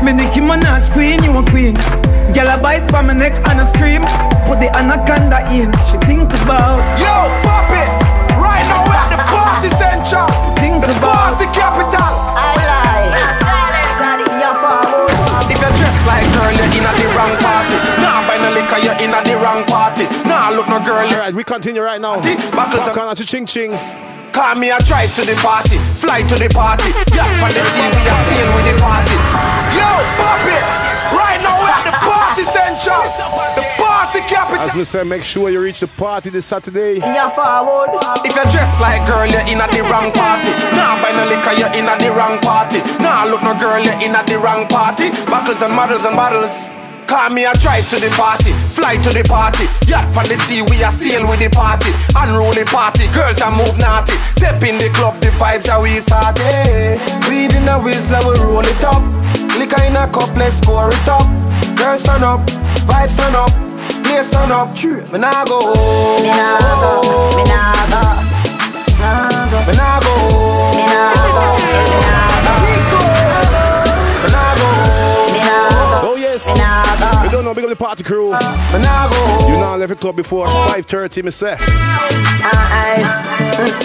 [0.05, 1.75] Me Nicki Minaj queen you a queen
[2.35, 4.03] Girl a bite from my neck and a scream
[4.47, 8.09] Put the anaconda in She think about Yo, pop it!
[8.39, 10.31] Right now we're at the party central.
[10.63, 12.13] Think the about party capital.
[12.39, 13.11] I lie.
[15.51, 17.77] If you dress like a girl, you're in a the wrong party.
[17.99, 20.05] Nah, buy no liquor, you're in a the wrong party.
[20.29, 20.99] Nah, look no girl.
[20.99, 22.21] All right, we continue right now.
[22.53, 23.75] Buckles Back on to ching ching.
[24.33, 26.91] Call me a drive to the party, fly to the party.
[27.15, 29.17] Yeah, on the sea we are sail with the party.
[29.75, 30.63] Yo, pop it!
[31.13, 33.03] Right now we're at the party central,
[33.57, 34.61] the party capital.
[34.61, 36.99] As we say, make sure you reach the party this Saturday.
[36.99, 37.97] Yeah, forward.
[38.25, 40.51] If you dress like girl, you're in at the wrong party.
[40.77, 42.81] Nah, buy no liquor, you're in at the wrong party.
[43.03, 45.11] Nah, look no girl, you're in at the wrong party.
[45.31, 46.71] buckles and models and bottles.
[47.07, 49.65] Call me a drive to the party, fly to the party.
[49.89, 51.91] Yacht on the sea, we a sail with the party.
[52.15, 54.13] Unruly party, girls are move naughty.
[54.37, 56.37] Step in the club, the vibes are we start.
[56.39, 59.01] Hey, weed in a whistler, we roll it up.
[59.57, 61.25] Liquor in a cup, let's pour it up.
[61.75, 62.45] Girls turn up,
[62.85, 63.51] vibes turn up,
[64.05, 64.69] place turn up.
[64.77, 65.59] Me nah go.
[66.21, 67.01] Me nah go,
[67.37, 69.59] me nah go.
[69.67, 70.18] Me nah go
[77.49, 78.29] know, big up the party crew.
[78.29, 79.53] Me nah go home.
[79.53, 81.57] You now left the club before 5.30, me say.
[81.57, 83.01] Aye,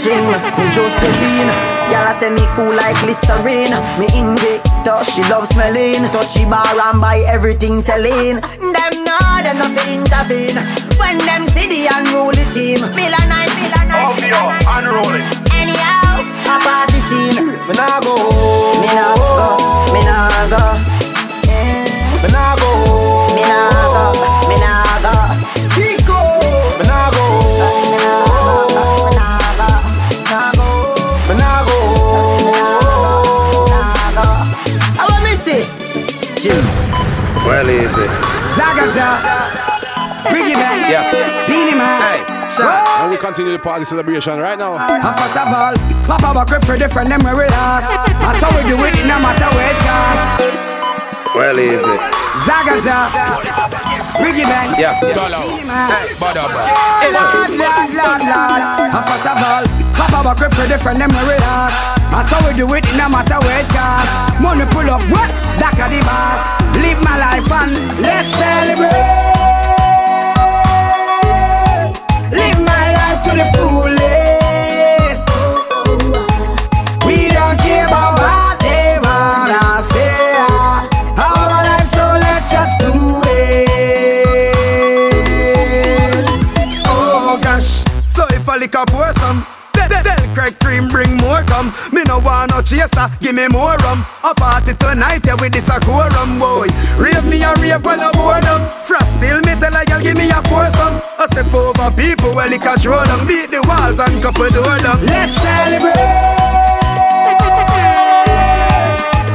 [0.04, 0.28] ching,
[0.60, 1.47] me just the bean.
[1.88, 3.71] Gyal a say me cool like Listerine.
[3.99, 6.04] Me injector, she love smelling.
[6.12, 8.43] Touchy bar and buy everything selling.
[8.60, 10.60] Them know them not fi intervene.
[10.99, 15.23] When them see the unruly team, Milan and Milan and unruly.
[15.56, 16.19] Anyhow,
[16.52, 17.47] a party scene.
[17.47, 18.82] Me nah go home.
[18.84, 20.92] Me nah go, me nah go.
[36.51, 38.08] Well, easy.
[38.51, 39.08] Zagaza,
[40.27, 41.47] Ricky Man, Yeah.
[41.47, 42.19] Beenie Man.
[42.99, 44.75] And we continue the party celebration right now.
[44.75, 47.88] And first of all, Papa back with Freddy friend them where we lost.
[48.12, 50.43] And so we do it no matter where it costs.
[51.34, 51.97] Well, easy.
[52.43, 53.08] Zagaza,
[54.19, 54.99] Ricky Man, Yeah.
[55.15, 55.89] Tall Beenie Man.
[56.19, 58.91] Bada Lord, Lord, Lord, Lord.
[58.91, 59.63] And first of all,
[60.24, 62.00] Back with Freddy friend them lost.
[62.00, 64.40] And so we do it no matter where it costs.
[64.40, 65.30] Money pull up, what?
[65.74, 66.62] Of the boss.
[66.76, 69.33] Live my life and let's celebrate.
[92.13, 94.06] No want no chaser, give me more rum.
[94.23, 96.67] A party tonight, yeah, with this a quorum, boy.
[96.97, 100.30] Rave me a rave when I boredom Frost still me tell a girl give me
[100.30, 101.02] a foursome.
[101.17, 103.28] I step over people, well, it show them.
[103.28, 105.95] Beat the walls and couple door them Let's celebrate.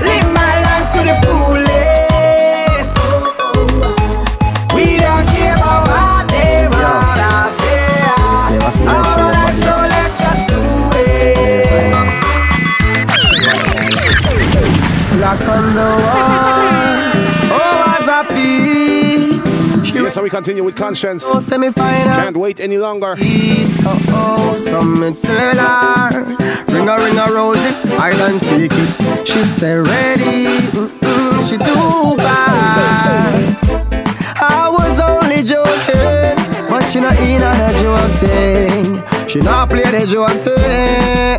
[0.07, 1.48] Live my life to the fullest
[20.19, 21.23] so we continue with Konshens.
[21.27, 22.17] Oh, semi-final.
[22.17, 23.15] Can't wait any longer.
[23.17, 26.25] Oh, oh, some me tell her
[26.75, 28.91] Ring a ring a rosy, island secret
[29.25, 30.59] She say ready,
[31.47, 33.33] she too bad.
[34.41, 36.35] I was only joking
[36.69, 39.29] But she not in on a joke thing.
[39.29, 41.39] She not play the joke thing.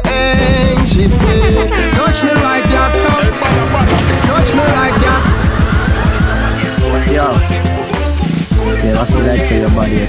[0.87, 2.93] She say, touch me right, yes,
[4.25, 5.23] Touch me right, yes
[7.11, 7.58] Yo
[8.99, 10.05] I feel like say your body.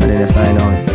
[0.00, 0.90] But then you find out.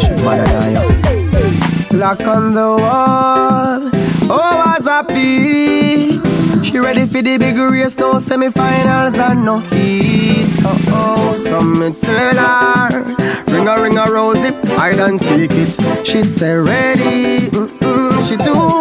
[0.00, 3.90] She better than you Lock on the wall.
[4.26, 6.18] Oh, as a pea
[6.64, 10.46] She ready for the big race No semi-finals and no heat.
[10.64, 13.14] Oh, oh, so me tell her.
[13.52, 16.06] Ring a ring a rosy, I don't seek it.
[16.06, 18.73] She say ready, mm-mm, she too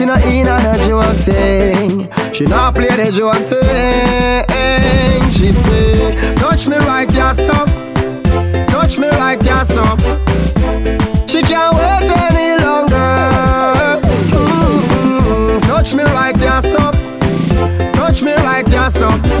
[0.00, 6.34] she not in on a joke thing She not play the joke thing She say,
[6.36, 7.89] touch me right, yes up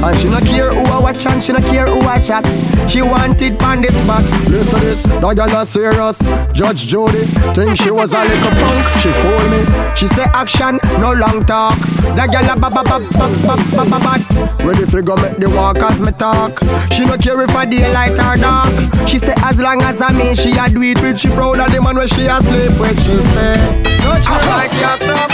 [0.02, 2.46] And she not care who I watch and she not care who I chat.
[2.88, 4.24] She wanted pan this back.
[4.48, 6.18] Listen this, that girl a serious
[6.52, 8.84] Judge Jody, think she was a little punk?
[9.04, 9.60] She fool me,
[9.94, 11.76] she say action, no long talk.
[12.16, 14.64] That girl a ba ba ba ba ba ba ba ba.
[14.64, 16.56] Ready fi go make the walk as me talk.
[16.96, 18.72] She no care if I daylight or dark.
[19.06, 21.20] She say as long as I mean she a do it with.
[21.20, 22.96] She proud of the man where she a sleep with.
[23.04, 25.30] She say, touch me yes up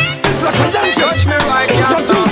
[0.47, 2.26] Touch me right, yes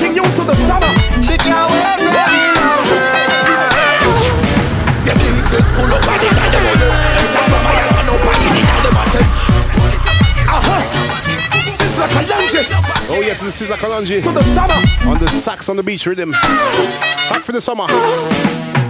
[13.16, 14.24] Oh yes, this is a Kalonji.
[14.24, 15.08] To the summer.
[15.08, 16.32] On the sax on the beach rhythm.
[16.32, 17.86] Back for the summer.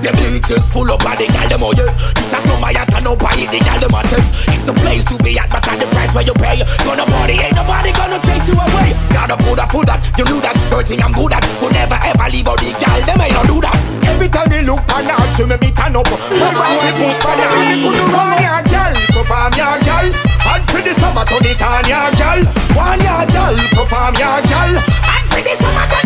[0.04, 1.88] The beats is full of body, got them on you.
[2.28, 4.28] That's why my hand no body, got them on them.
[4.52, 6.60] It's the place to be at, but at the price where you pay.
[6.84, 8.92] Gonna party, ain't nobody gonna chase you away.
[9.16, 10.52] Gotta put a foot that, you knew that.
[10.68, 11.40] Girl thing I'm good at.
[11.56, 13.80] Could never ever leave out the gal, them ain't no do that.
[14.04, 16.04] Every time they look on her, she make me turn up.
[16.04, 20.04] Mama, we push for the the one ya gal, perform ya gal.
[20.04, 22.44] And for the summer, turn it on ya gal.
[22.76, 24.68] One ya gal, perform ya gal.
[24.68, 26.03] And for the summer, turn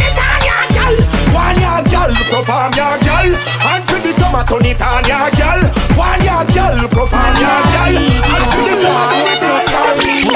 [1.35, 3.29] One ya gal, perform ya gal.
[3.71, 5.61] And for the summer, turn it on ya gal.
[5.97, 7.97] One ya gal, perform ya gal.
[7.97, 10.29] And for the summer, turn it on ya gal.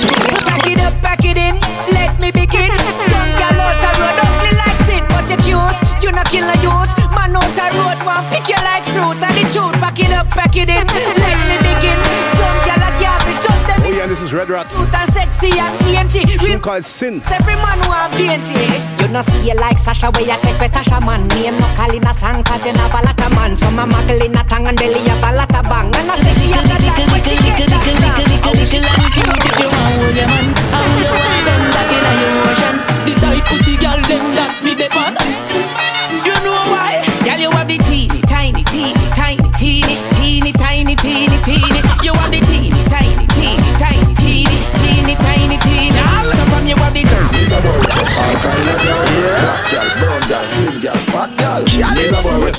[0.46, 1.54] Back it up, back it in,
[1.92, 2.70] let me begin.
[3.08, 5.78] Some gal out the road ugly like Sid, but you cute.
[6.02, 6.92] You not kill a youth.
[7.14, 9.76] Man out the road want pick you like fruit and the truth.
[9.80, 11.61] Back it up, back it in, let me
[14.12, 14.68] this is Red Rat.
[14.68, 16.20] cute and sexy and dainty.
[16.36, 17.22] Tune called Sin.
[17.32, 18.60] Every man want painty.
[19.00, 21.26] You no stay like Sasha where you take with Tasha man.
[21.28, 23.56] Name no call in a song cause you have a lot of man.
[23.56, 25.88] Some a muggle in a tongue and belly have a lot of bang.
[25.96, 28.12] And I say she a the dad, but she get that slang.
[28.52, 30.46] little and cute if you want hold your man
[30.76, 32.76] How you want them back in your ocean
[33.08, 34.88] The type pussy girl them that me the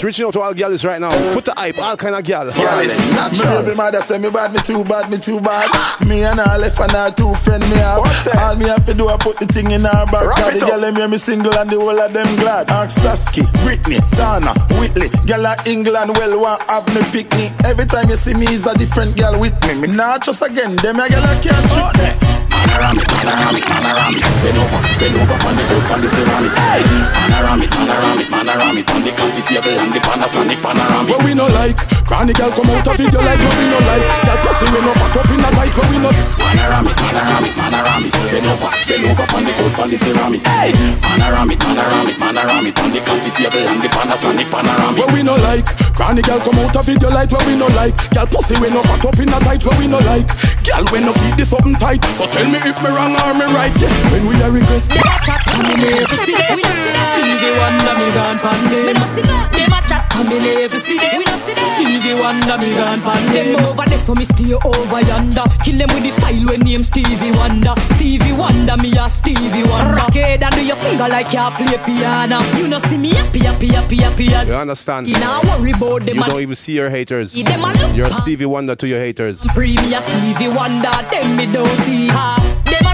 [0.04, 1.14] It's reaching out to all girls right now.
[1.32, 2.52] Foot the hype, all kind of girl.
[2.52, 5.72] My baby mother say me bad, me too bad, me too bad.
[6.06, 8.04] Me and her left and her two friend me have.
[8.38, 10.28] All me have to do I put the thing in her back.
[10.28, 10.72] Wrap Cause it the up.
[10.72, 12.70] girl them hear me single and the whole of them glad.
[12.70, 15.08] Ask Saski, Britney, Tana, Whitley.
[15.26, 17.54] Girl of England well want have me picnic.
[17.64, 19.88] Every time you see me is a different girl with me.
[19.88, 22.43] Me not just again, them a girl a can't trick me.
[22.74, 24.24] Panoramic, panoramic, panoramic.
[24.42, 26.54] Bend over, bend over on the couch, on the ceramic.
[26.58, 26.82] Hey,
[27.14, 28.90] panoramic, panoramic, panoramic.
[28.90, 31.14] On the coffee table and the Panasonic panoramic.
[31.14, 31.78] What we no like
[32.10, 34.92] Chronic girl come out of video like what we no like Girl pussy we no
[34.98, 38.12] pack up in a tight what we no Panoramic, panoramic, panoramic.
[38.34, 40.42] Bend over, bend over on the couch, on the ceramic.
[40.42, 42.74] Hey, panoramic, panoramic, panoramic.
[42.82, 44.98] On the coffee table and the Panasonic panoramic.
[44.98, 47.94] What we no like Chronic girl come out of video like what we no like
[48.18, 50.26] Girl pussy we no pack up in a tight what we no like
[50.66, 53.46] Girl we no keep this something tight So tell me if me wrong or me
[53.54, 54.12] right yeah.
[54.12, 56.56] When we a request Me never see them.
[56.56, 57.06] We not see them.
[57.14, 58.86] Stevie Wonder me gone pan them.
[58.86, 59.52] Me not see that.
[59.54, 61.18] Them a chat and me never see them.
[61.18, 61.68] We not see them.
[61.74, 63.54] Stevie Wonder me gone pan them.
[63.54, 65.46] Them over there so me stay over yonder.
[65.64, 67.74] Kill them with the style when name Stevie Wonder.
[67.96, 69.94] Stevie Wonder me a Stevie Wonder.
[69.94, 72.40] Rock it and do your finger like you play piano.
[72.58, 74.48] You know see me happy happy happy happy as.
[74.48, 75.08] You understand?
[75.08, 76.16] You not worry about them.
[76.16, 77.38] You don't even see your haters.
[77.38, 79.46] Yeah, them a look You're Stevie Wonder to your haters.
[79.54, 82.53] Premier Stevie Wonder, them me don't see her.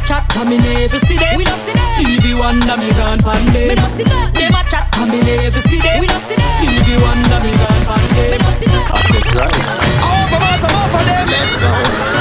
[0.09, 1.37] Them a chat and me never see them.
[1.37, 1.85] We not see them.
[1.93, 3.67] Stevie Wonder me gone pan them.
[3.69, 4.33] Me not see that.
[4.33, 6.01] Them a chat and oh, me never see them.
[6.01, 6.49] We not see them.
[6.57, 8.31] Stevie Wonder me gone pan them.
[8.33, 8.89] Me not see that.
[8.89, 11.25] Over mass, I'm over them.
[11.29, 11.69] Let's go.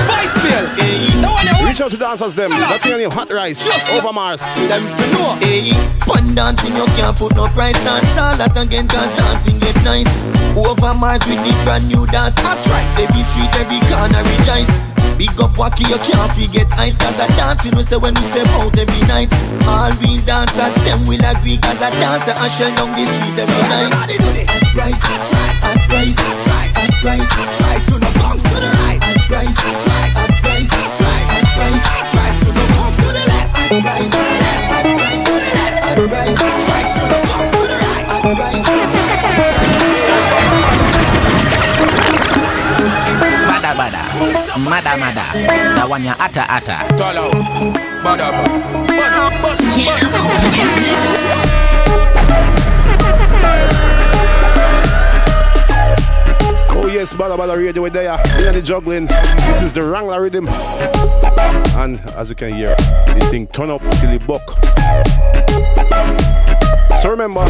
[0.04, 0.64] Voicemail.
[0.76, 2.50] Hey, no one Reach out to dancers them.
[2.50, 3.64] That's your name, Hot Rice.
[3.96, 4.44] Over Mars.
[4.68, 5.40] Them to know.
[5.40, 5.72] Hey,
[6.04, 10.08] fun dancing you can't put no price Dance all that again cause dancing get nice
[10.56, 14.87] Over Mars we need brand new dance I try every street, every corner rejoice
[15.18, 18.46] Big up Wacky, you can't forget ice Cause I dancing we say when we step
[18.54, 19.34] out every night
[19.66, 23.62] All real dancers, them will agree Cause I dance I shell down the street every
[23.66, 23.90] night.
[23.90, 27.86] Everybody do the hot rice, hot rice, hot rice, hot rice, hot rice, hot rice.
[27.86, 31.97] To the bounce to the right, hot rice, hot rice, hot rice, To the
[44.68, 45.24] mada mada,
[45.74, 46.84] that one ata ata.
[46.96, 47.30] Tolo,
[48.04, 50.28] bada bada, bada
[56.70, 58.16] Oh yes, Badda Badda Radio with there.
[58.38, 59.08] We are the Jugglerz.
[59.46, 60.46] This is the Wrangla Riddim.
[61.76, 64.42] And as you can hear, the thing turn up till it buck.
[67.00, 67.44] So remember,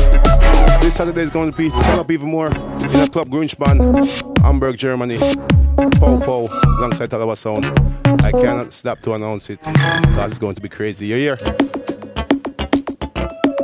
[0.81, 4.77] this Saturday is going to be turn up even more in the club Grünspan, Hamburg,
[4.77, 5.19] Germany.
[5.99, 7.65] Pow alongside Talawah Sound.
[8.23, 11.07] I cannot stop to announce it because it's going to be crazy.
[11.07, 11.39] You hear?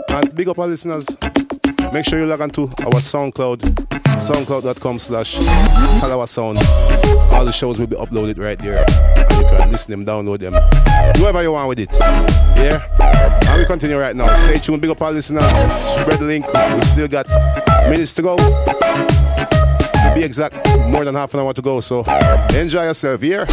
[0.08, 1.06] And big up our listeners.
[1.92, 3.60] Make sure you log on to our SoundCloud,
[4.18, 5.36] soundcloud.com slash
[6.00, 6.58] Talawah Sound.
[7.32, 8.84] All the shows will be uploaded right there.
[9.16, 10.54] And you can listen them, download them,
[11.14, 11.94] do whatever you want with it.
[12.00, 12.82] Yeah?
[13.48, 14.34] And we continue right now.
[14.34, 15.44] Stay tuned, big up our listeners.
[15.44, 16.46] Spread the link.
[16.46, 17.28] We still got
[17.88, 18.36] minutes to go
[20.14, 20.54] be exact,
[20.88, 22.04] more than half an hour to go, so
[22.54, 23.46] enjoy yourself here.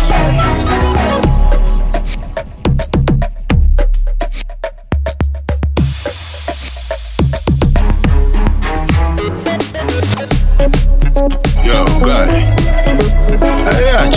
[11.64, 12.28] Yo, guy.
[13.72, 14.12] Hey, I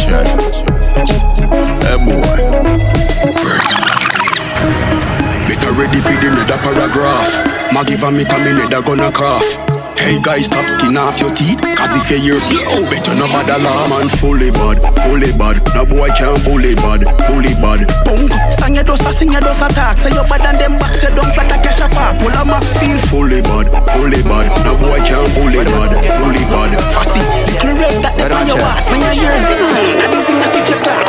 [5.72, 6.12] ready for
[6.46, 7.72] the paragraph.
[8.12, 8.44] Me, come
[8.84, 9.73] gonna craft.
[10.04, 13.24] Hey guys, stop skin off your teeth Cause if you hear blow, oh, better no
[13.24, 15.64] bad alarm Man, fully bad, fully bad.
[15.72, 17.88] No boy can't bully bad, bully bad.
[18.04, 19.96] Boom, sang your dosa, sing your dosa talk.
[20.04, 22.44] Say you bad and them back, say don't flat a cash a park Pull a
[22.44, 24.52] max feel fully bad, fully bad.
[24.68, 26.76] No boy can't bully bad, bully bad.
[26.92, 29.56] Fussy, little red that they on your ass When you hear sing,
[30.04, 31.08] that is in the teacher class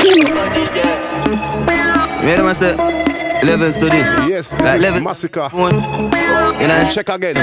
[2.24, 3.15] Wait a minute,
[3.46, 4.10] 11 to this.
[4.26, 5.54] Yes, this is Masicka.
[5.54, 7.38] You know, check again.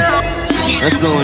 [0.82, 1.14] Let's go.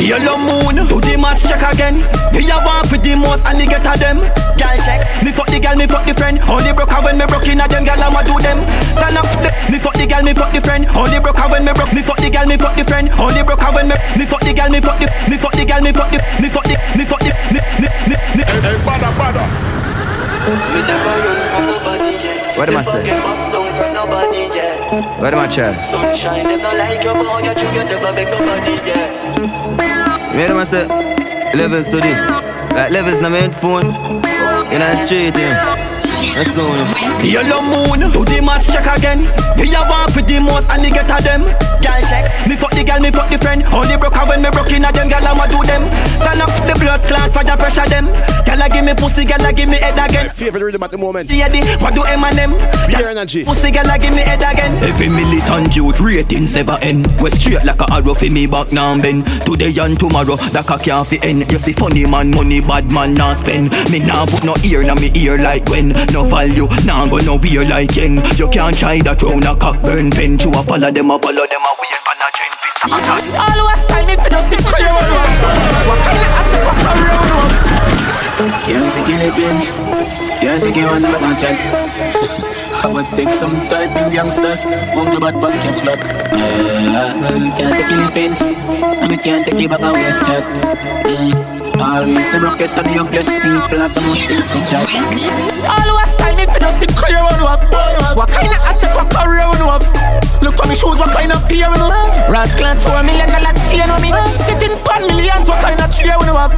[0.00, 2.00] Yellow moon, do the match check again.
[2.32, 4.18] Do you want with the most and you get alligator them?
[4.56, 6.40] Girl check, me fuck the girl, me fuck the friend.
[6.48, 8.64] Only broke her when me broke in a them, girl I'ma do them.
[8.96, 10.88] Turn up, the, me fuck the girl, me fuck the friend.
[10.96, 13.12] Only broke her when me broke, me fuck the girl, me fuck the friend.
[13.20, 15.64] Only broke her when me, me fuck the girl, me fuck the, me fuck the
[15.68, 18.42] girl, me fuck the, me fuck the, me fuck the, me, me, me, me.
[18.48, 19.44] Hey, hey, bada, bada.
[22.56, 23.61] What am I saying?
[24.12, 25.80] What am I saying?
[25.90, 30.36] Sunshine, them not like your boy, you true, you never make nobody, yeah.
[30.36, 32.20] Wait a minute, 11 to this.
[32.72, 33.86] Like 11's na main phone.
[34.72, 35.52] You know, straight in.
[36.36, 36.64] Let's go.
[37.22, 39.24] Yellow moon, do the match check again.
[39.56, 41.71] Do you want with the most alligator them?
[41.82, 43.62] Girl check, me fuck the girl, me fuck the friend.
[43.74, 45.82] Only broke her when me broke in a them, girl I'ma do them.
[46.22, 48.06] Turn up the blood clot for the pressure them.
[48.46, 50.30] Girl I give me pussy, girl I give me head again.
[50.30, 51.28] Favorite rhythm at the moment.
[51.30, 52.52] Yeah, the, what do M and M?
[52.88, 53.44] Pure energy.
[53.44, 54.78] Pussy girl I give me head again.
[54.84, 57.06] Every militant youth ratings never end.
[57.20, 59.26] We straight like a arrow for me back now bend.
[59.42, 61.50] Today and tomorrow, that a can't fi end.
[61.50, 63.70] You see funny man, money bad man nah spend.
[63.90, 65.90] Me nah put no ear na me ear like when.
[66.12, 68.22] No value, nah go no wear like yen.
[68.36, 70.38] You can't try that round a cock burn pen.
[70.38, 72.98] You a follow them, a follow them, a wait for a trend fi stop a
[73.06, 73.22] cut.
[73.38, 75.30] Always time if you just the clear one up.
[75.88, 77.50] What kind of asset what a round up?
[78.66, 79.66] Can't take any pins.
[80.40, 81.58] Can't take it one but not check.
[82.82, 84.64] I would take some typing youngsters.
[84.94, 86.00] Won't go bad bad cap slot.
[86.02, 88.40] Uh, can't take any pins.
[88.42, 90.42] And we can't take it back a waste chat.
[91.06, 91.52] Mm.
[91.78, 94.86] Always the rockets and the youngest people have the most things to chat.
[95.70, 95.91] Always
[96.78, 97.60] the clear one up.
[98.16, 99.82] What kind of asset what a round up?
[100.42, 101.90] Look at me shoes, what kind of pair you know?
[102.26, 104.10] Rascal for a million dollar chain on me.
[104.34, 106.50] Sitting pan millions, what kind of chair you know?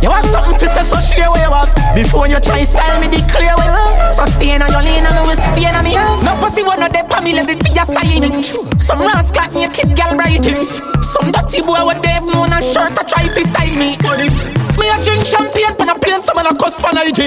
[0.00, 1.70] You want something for say so share where you have.
[1.94, 5.34] Before you try style me, be clear where So stay on your lane and will
[5.36, 5.98] stay on me.
[6.22, 8.42] No pussy one of them for me, let me be a styling.
[8.78, 10.66] Some rascal me a kid gal writing.
[11.02, 14.63] Some dirty boy with Dave Moon and shirt to try to style me.
[14.78, 17.20] Me a drink champagne, pan a plane, some of the cuss pan IG.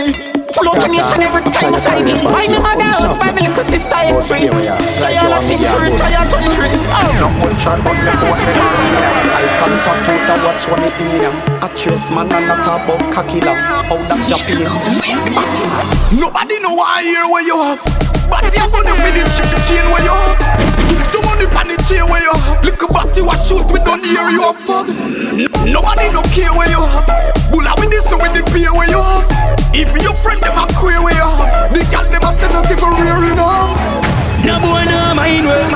[0.55, 2.13] Full out nation every time I fly me.
[2.25, 4.49] Why me mother was my little sister X3.
[4.99, 6.67] They all a team for retire 23.
[6.91, 8.07] Oh.
[9.37, 11.35] I contact you to watch what me in them.
[11.61, 13.59] A trace man and not about cocky lamb.
[13.85, 14.65] How that Japan.
[16.17, 17.79] Nobody know what I hear where you have.
[18.27, 20.41] But you money for the ch- ch- chain where you have.
[21.13, 22.63] The money on the chain where you have.
[22.65, 24.87] Little batty what shoot we don't hear you have fog.
[25.69, 27.36] Nobody no care where you have.
[30.24, 31.74] Friend them a queer you have.
[31.74, 33.76] The gal them a say nothing for real know.
[34.45, 35.70] No boy no mind well.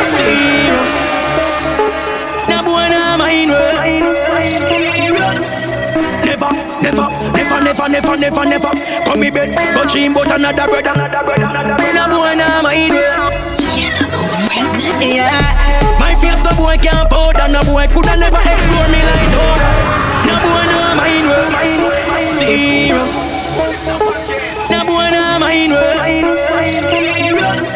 [0.00, 0.94] Serious.
[2.48, 3.76] No boy no mind well.
[4.46, 5.48] Serious.
[6.24, 6.50] Never,
[6.82, 7.06] never,
[7.62, 8.70] never, never, never, never.
[9.04, 10.94] Come me bed, go dream about another brother.
[10.94, 13.32] No boy no mind well.
[15.00, 15.98] Yeah.
[16.00, 19.68] My face no boy can't powder, no boy coulda never explore me like Dora.
[20.26, 22.15] No boy no mind well.
[22.36, 23.56] Serious.
[24.70, 25.98] No boy no mind well.
[26.82, 27.70] Serious.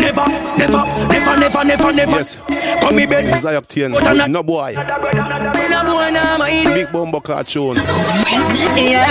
[0.00, 0.26] Never,
[0.56, 2.12] never, never, never, never, never.
[2.12, 2.40] Yes.
[2.80, 3.26] Come me bed.
[3.26, 3.90] This is.
[3.90, 4.74] But I'm No boy.
[4.74, 7.76] No boy no Big Bumbo cartoon.
[8.76, 9.06] Yeah.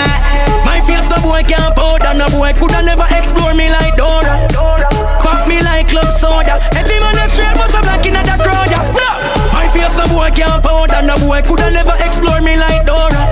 [0.64, 4.48] My face no boy can't powder, no boy coulda never explore me like Dora.
[5.20, 6.58] Pop me like club soda.
[6.74, 8.70] Every man is straight must have black in that crowd.
[8.70, 8.92] Yeah.
[8.92, 9.39] Blah.
[9.70, 13.22] My face no boy can't powder, no boy coulda never explore me like Dora.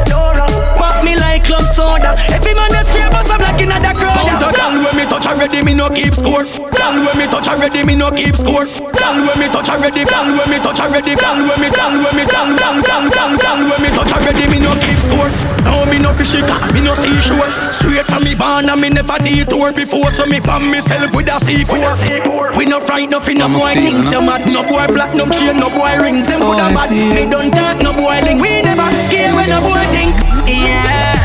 [0.79, 2.15] Pop me like club soda.
[2.31, 4.15] Every man is straight must have black in that crowd.
[4.23, 6.47] Count a gal when me touch already, me no keep score.
[6.79, 8.67] Gal when me touch already, me no keep score.
[8.95, 12.15] Gal when me touch already, gal when me touch already, gal when me gal when
[12.15, 15.31] me gal gal gal gal gal when me touch already, me no keep score.
[15.67, 17.51] No me no fishy cat, me no seashore.
[17.75, 21.43] Straight from me barn and me never detour before, so me fan myself with a
[21.43, 22.57] C4.
[22.57, 24.11] We no fright nothing, no boy things.
[24.13, 26.28] You mad, no boy black, no chain, no boy rings.
[26.29, 28.41] Them coulda bad, oh, they don't talk, no boy link.
[28.41, 30.13] We never care when no boy think.
[30.45, 31.17] Yeah.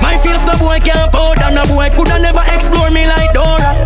[0.00, 3.76] My face no boy can't powder, no boy coulda never explore me like Dora.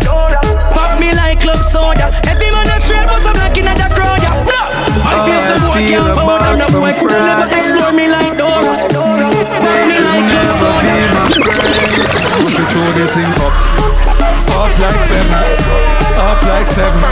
[0.71, 2.15] Pop me like club soda.
[2.23, 4.23] Every man a straight must have black in that crowd.
[4.23, 5.03] Yeah.
[5.03, 8.87] My face no boy can't powder, no boy coulda never explore me like Dora.
[8.95, 10.95] Pop me like club soda.
[12.47, 13.53] If you throw the thing up,
[14.55, 15.35] up like seven,
[16.15, 17.03] up like seven.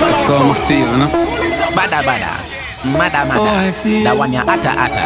[0.00, 1.27] that's how I feel, you know.
[1.90, 2.32] Badda badda.
[2.98, 3.40] Mada mada.
[3.40, 5.04] Oh, I feel- That one ya atta atta.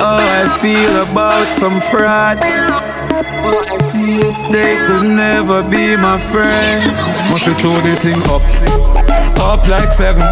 [0.00, 2.38] Oh, I feel about some fraud.
[2.42, 6.82] Oh, I feel they could never be my friend.
[7.30, 8.42] Must we throw the thing up,
[9.40, 10.22] up like seven,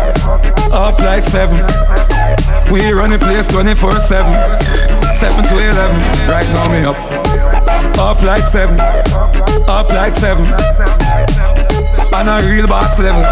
[0.73, 1.59] up like seven.
[2.73, 4.33] We run the place 24 7,
[5.15, 5.97] 7 to 11.
[6.29, 6.97] Right now, me up,
[7.99, 8.79] up like seven,
[9.69, 10.47] up like seven.
[12.15, 13.23] On a real boss level,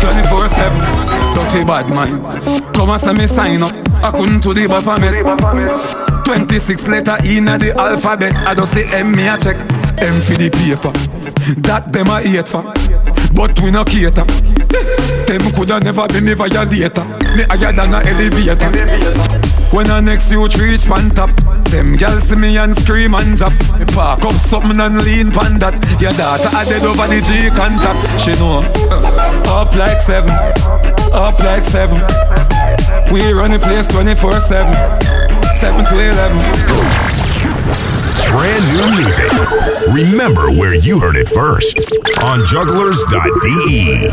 [0.00, 1.12] 24 7.
[1.34, 2.72] Dirty bad man.
[2.74, 3.72] Come and send me sign up.
[4.02, 5.14] I couldn't do the Baphomet.
[6.24, 8.34] 26 letter in the alphabet.
[8.46, 9.56] I just say M me a check.
[10.02, 10.92] M for the paper.
[11.62, 12.62] That them a hate for.
[13.34, 14.24] But we no cater.
[15.26, 17.04] Them coulda never be me violator.
[17.36, 18.68] Me higher than a elevator.
[19.74, 21.30] When I next you reach pan top
[21.72, 25.58] Them girls see me and scream and jump Me park up something and lean pan
[25.58, 28.60] that Your daughter a dead over the G contact She know
[28.92, 30.36] uh, Up like seven
[31.16, 31.96] Up like seven
[33.08, 34.52] We run the place 24-7
[35.56, 36.92] 7 to 11
[38.32, 39.32] Brand new music.
[39.92, 41.76] Remember where you heard it first
[42.24, 44.08] on jugglerz.de.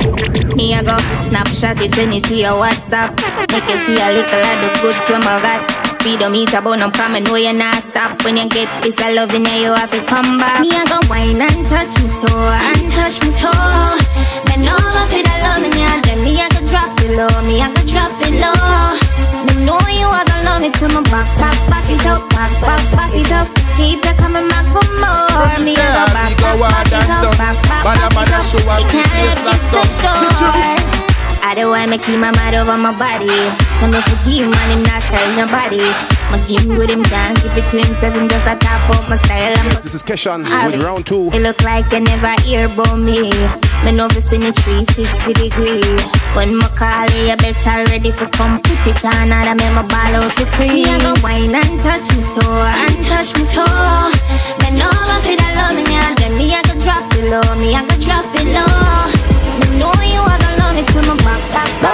[0.56, 0.98] Me a go
[1.28, 3.16] snapshot it send it to your WhatsApp.
[3.52, 5.79] Make you see a little of the good from I got.
[6.00, 8.24] Speedometer but I'm coming, know you not stop.
[8.24, 10.62] When you get this I love you, you have to come back.
[10.62, 14.00] Me a go wine and touch me toe, and touch me toe.
[14.48, 16.00] Bend over for the love me, yeah.
[16.08, 18.96] Then me a go drop it low, me a go drop it low.
[19.44, 22.52] Me know you are gonna love me till my back, back, back it up, back,
[22.64, 23.48] back, back it up.
[23.76, 25.52] Keep you coming back for more.
[25.60, 28.48] Me a go back, back, back it up, back, back, back it up.
[28.56, 29.36] You can't be
[29.68, 30.99] special.
[31.42, 33.32] I don't want me keep my mind over my body.
[33.80, 35.84] So me forgive man, him not tell nobody.
[36.30, 39.16] My game with him down, keep it to himself, him just a top up my
[39.18, 39.56] style.
[39.58, 41.30] I'm Yes, this is Keshan ah, with round two.
[41.34, 43.32] it look like you never hear about me.
[43.86, 45.82] Me know fi spin it 360 degree.
[46.36, 49.32] When me call you, you better ready for come put it on.
[49.32, 50.84] And I make my ball out for free.
[50.84, 54.12] Me a go wine and touch me toe, and touch me toe.
[54.62, 56.14] Me know I feel that love me, yeah.
[56.20, 58.69] Then me I go drop it low, me I go drop it low.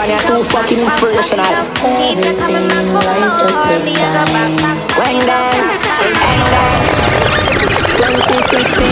[0.05, 1.45] Man, you're too fucking inspirational.
[1.45, 4.53] Everything in life just takes time.
[5.01, 5.65] When then,
[6.05, 6.77] and then,
[7.97, 8.85] 2016.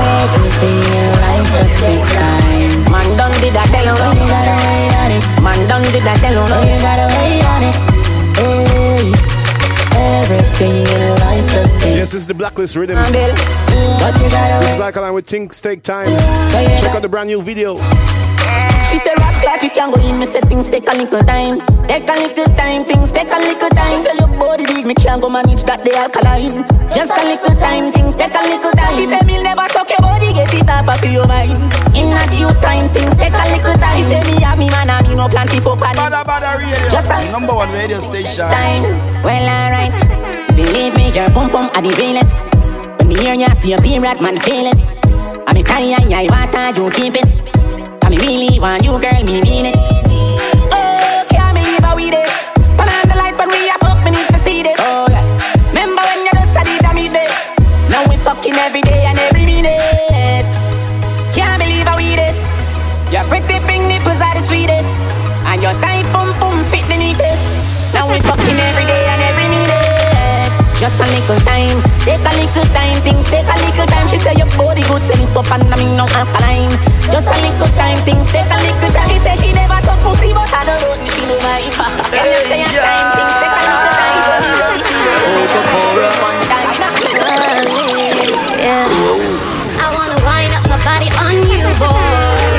[0.00, 2.80] Everything in life just takes time.
[2.88, 5.20] Man done did that tell So you gotta wait on it.
[5.44, 7.76] Man done did that tell So you gotta wait on it.
[8.40, 9.12] Hey,
[10.24, 12.96] everything in life just takes Yes, this is the Blacklist Rhythm.
[12.96, 14.80] You This is.
[14.80, 16.08] Alkaline with Things Take Time.
[16.08, 17.76] So Check out the brand new video.
[19.44, 20.18] She said, Rascal, you can go in.
[20.18, 21.60] Me say things take a little time.
[21.86, 23.92] Take a little time, things take a little time.
[23.92, 26.64] She say your body big, me can't go manage that the alkaline.
[26.88, 28.96] Just a little time, things take a little time.
[28.96, 31.60] She say me never suck your body, get it off of your mind.
[31.92, 33.96] In a due time, things take a little time.
[34.00, 35.78] She say me have me man and me no plan to fuck.
[35.78, 36.88] Badda Badda Radio.
[36.88, 38.48] Just a number one radio station.
[38.48, 38.82] time.
[39.20, 39.92] Well, alright.
[40.56, 42.32] Believe me, your pum pum are the realest.
[42.98, 44.78] When me hear ya, see your beam rat man feel it.
[45.46, 47.43] I me cry, I, I want you keep it.
[48.04, 49.76] I me really want you, girl, me mean it.
[50.68, 52.28] Oh, can't believe how we did.
[52.76, 54.76] Turn on the light when we are fuck, me need to see this.
[54.76, 55.24] Oh, yeah.
[55.72, 57.32] Remember when you just said it, mean it.
[57.88, 60.44] Now we fucking every day and every minute.
[61.32, 62.36] Can't believe how we this.
[63.08, 64.92] Your pretty pink nipples are the sweetest.
[65.48, 67.40] And your tight pum pum fit the neatest.
[67.96, 70.52] Now we fucking every day and every minute.
[70.76, 74.06] Just a little time, take a little time, things take a little time.
[74.08, 76.76] She say your body good, send it up and I mean no alkaline.
[77.08, 79.08] Just a little time, things take a little time.
[79.08, 81.72] She say she never suck pussy, but I don't know me, she don't mind.
[82.12, 85.48] Can you say a time, things take a little time, so me ready for it.
[86.20, 86.76] One time.
[89.80, 91.88] I wanna wind up my body on you, boy.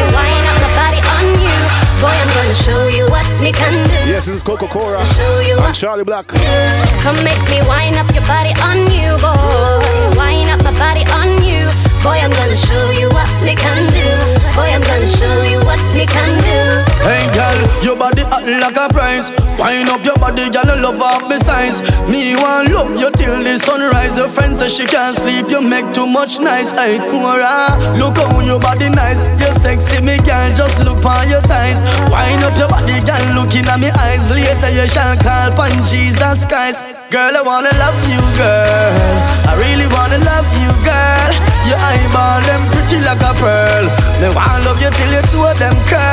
[0.10, 1.56] Wind up my body on you.
[2.02, 3.95] Boy, I'm gonna show you what we can do.
[4.16, 6.28] Yes, this is Coco Cora Show you and Charlie Black.
[6.30, 10.16] Come make me wind up your body on you, boy.
[10.16, 11.68] Wind up my body on you.
[12.06, 14.06] Boy, I'm gonna show you what me can do.
[14.54, 16.86] Boy, I'm gonna show you what me can do.
[17.02, 19.34] Hey girl, your body hot like a prize.
[19.58, 21.82] Wind up your body, girl, I love off my size.
[22.06, 24.14] Me want love you till the sunrise.
[24.22, 26.70] Your friend says she can't sleep, you make too much nice.
[26.78, 29.26] Hey Cora, look how your body nice.
[29.42, 31.82] You sexy, me girl, just look on your thighs.
[32.14, 34.30] Wind up your body, girl, looking at me eyes.
[34.30, 36.86] Later you shall call upon Jesus Christ.
[37.12, 39.16] Girl, I wanna love you, girl.
[39.46, 41.32] I really wanna love you, girl.
[41.70, 43.86] Your eyeball them pretty like a pearl.
[44.20, 46.05] Me wanna love you till you two of them curl.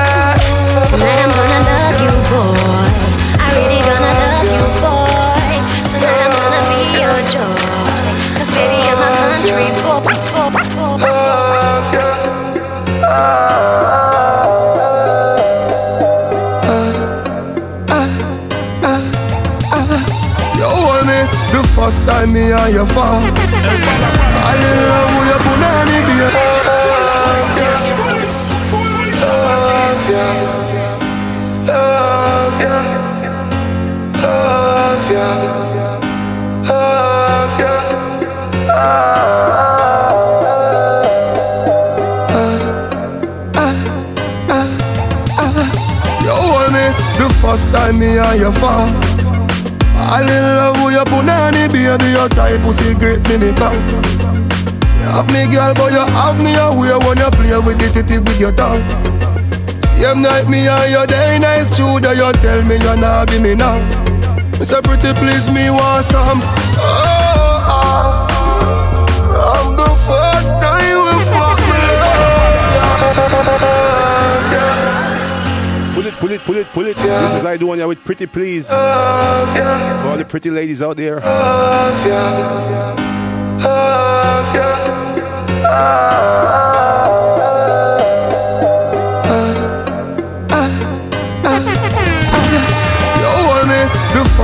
[62.14, 63.78] True you tell me you're not give me now.
[64.58, 66.40] Me say pretty please me want some.
[66.42, 68.26] Oh, oh.
[69.56, 73.16] I'm the first time we fuck me love.
[75.94, 76.96] Pull it, pull it, pull it, pull it.
[76.96, 78.68] This is I do one here with Pretty Please.
[78.68, 81.20] For all the pretty ladies out there.
[81.20, 82.91] Love love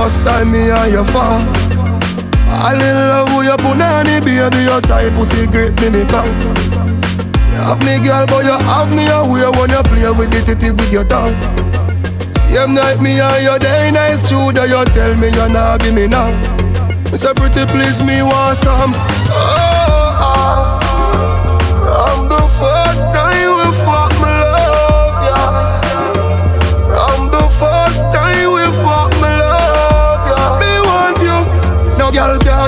[0.09, 1.39] first time me and you fall.
[2.49, 4.65] I love who you put on me, baby.
[4.65, 5.99] Your type pussy grip me, me.
[5.99, 10.71] You have me girl, but you have me away when you play with the titty
[10.71, 11.35] with your tongue.
[12.49, 16.07] Same night me and you day nice that you tell me you not give me
[16.07, 16.31] now.
[17.11, 19.18] Me say pretty please me want some.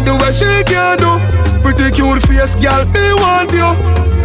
[0.02, 1.62] Girl can do what she can do.
[1.62, 3.70] Pretty cute face girl, me want you.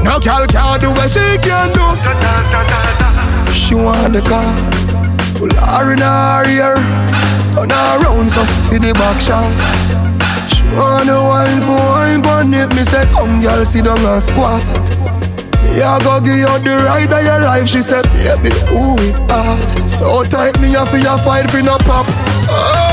[0.03, 1.87] No girl can't do what she can do.
[3.53, 4.55] She want the car.
[5.37, 6.77] Pull her in her ear
[7.53, 9.53] Turn her around so for the back shot
[10.49, 14.65] She wanna wine for wine But it me say come girl sit down and squat
[15.61, 19.19] Me a go give you the right of your life She said baby who it
[19.29, 19.61] hard
[19.91, 22.07] So tight me for your fight for no pop
[22.49, 22.86] oh,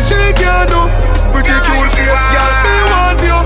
[0.00, 0.80] what she can do.
[1.28, 3.36] Pretty cute face, girl, me want you.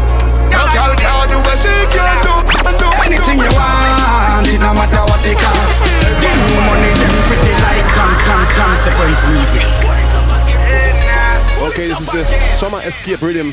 [0.55, 2.35] No girl can do what she can do.
[2.79, 5.83] do Anything you want, it no matter what it cost.
[6.23, 9.67] Them new money, them pretty like guns, guns, consequence music.
[11.67, 13.51] Okay, this is the Summa Escape Riddim.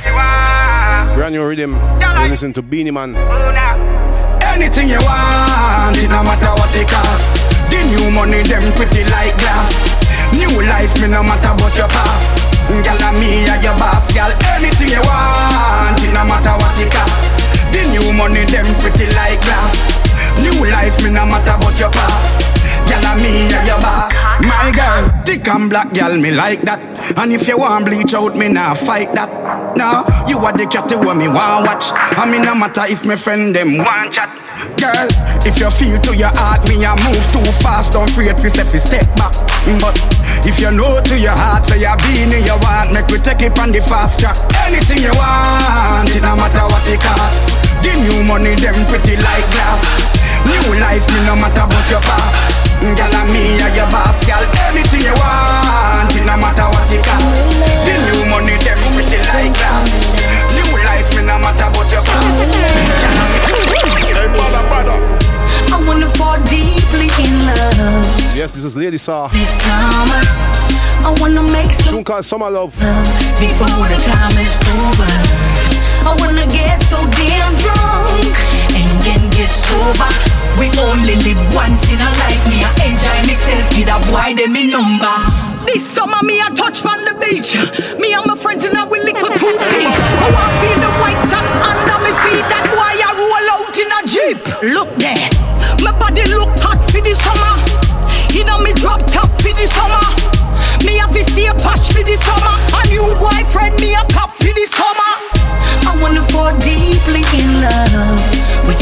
[1.16, 1.74] Brand new rhythm.
[2.22, 3.16] You listen to Beenie Man.
[4.45, 7.41] Anything you want, it no matter what it cost.
[7.72, 9.89] The new money, them pretty like glass.
[10.38, 12.41] New life, me no matter what your past.
[12.80, 14.32] Girl, and me are your boss, girl.
[14.56, 17.28] Anything you want, it no matter what it cost.
[17.76, 19.76] The new money, them pretty like glass.
[20.40, 22.48] New life, me no matter what your past.
[22.88, 24.12] Girl, and me are your boss.
[24.40, 26.80] My girl, thick and black, girl, me like that.
[27.18, 29.30] And if you want bleach out, me nah fight that.
[29.76, 31.92] Now, you are the cat who me want watch.
[31.94, 34.41] I mean, no matter if my friend them want chat.
[34.78, 35.09] Girl,
[35.41, 38.78] if you feel to your heart, me a move too fast, don't fi say fi
[38.78, 39.34] step back.
[39.82, 39.97] But
[40.45, 43.41] if you know to your heart, say you be me, you want, make we take
[43.41, 44.38] it on the fast track.
[44.66, 47.41] Anything you want, it no matter what it cost.
[47.82, 49.82] The new money, them pretty like glass.
[50.45, 52.62] New life, me no matter what your past.
[52.82, 54.45] Girl, and me are your boss, girl.
[54.70, 57.26] Anything you want, it no matter what it cost.
[57.86, 59.89] The new money, them pretty like glass.
[68.42, 69.28] Yes, this is Lady Saw.
[69.28, 70.22] this summer.
[71.06, 72.74] I wanna make some Tune called Summer Love.
[73.38, 75.14] before the time is over.
[76.10, 78.34] I wanna get so damn drunk
[78.74, 80.10] and then get sober.
[80.58, 82.42] We only live once in a life.
[82.50, 83.70] Me, I enjoy myself.
[83.78, 85.18] Give a boy them me number.
[85.68, 87.54] This summer, me a touch on the beach.
[88.00, 88.26] Me and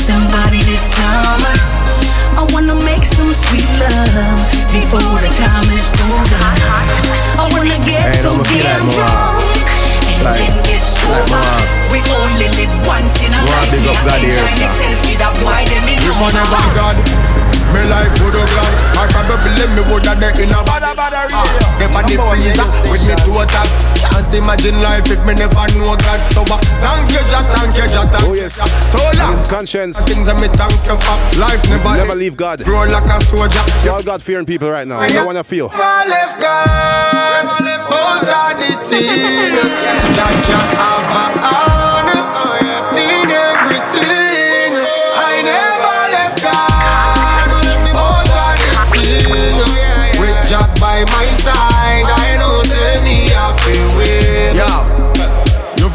[0.09, 1.53] somebody this summer.
[2.41, 4.39] I wanna make some sweet love
[4.73, 6.45] before the time is over.
[7.37, 9.65] I wanna get so damn drunk
[10.11, 11.29] and Like- then get sober.
[11.29, 11.61] more.
[11.93, 13.69] we only live once in a life.
[13.71, 14.41] big up God here, sir.
[14.41, 16.63] myself, give that boy them in We number.
[16.81, 17.38] God.
[17.73, 18.73] Me life would have glad.
[18.97, 21.61] I probably me would have dead in a bada bada radio.
[21.77, 23.67] Them on the freezer with me total.
[23.99, 26.19] Can't imagine life if me never know God.
[26.33, 28.41] So uh, thank you, Jah, thank you, Jah, thank Oh, you.
[28.41, 28.57] yes.
[28.57, 28.67] Jah.
[28.89, 29.31] So long.
[29.31, 29.95] This is Konshens.
[30.07, 31.17] Things that me thank you for.
[31.39, 32.63] Life never Never leave God.
[32.65, 33.61] Grow like a soldier.
[33.79, 34.99] See all God fearing people right now.
[34.99, 35.69] I don't want to feel.
[35.69, 37.45] Never left God.
[37.85, 39.53] Hold on the thing.
[40.17, 41.78] Jah can have a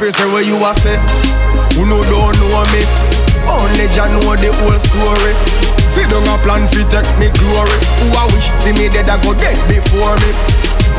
[0.04, 1.00] You feel say what you a say?
[1.80, 2.84] Who no don't know me?
[3.48, 5.32] Only Jah know the whole story.
[5.96, 7.72] See down a plan fi take me glory.
[8.04, 10.30] Who I wish see me dead I go dead before me.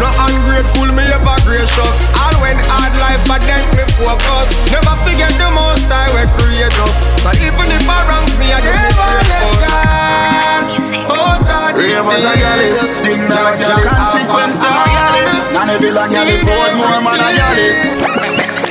[0.02, 1.96] No ungrateful, me ever gracious.
[2.18, 4.50] All when hard life I them me focus.
[4.74, 6.98] Never forget the most I will create us.
[7.22, 8.90] So even if I wrongs me, I give me
[11.78, 15.54] Ravers a gallus, ding dong a consequence to a gallus.
[15.54, 18.65] And every long gallus hold more man a gallus.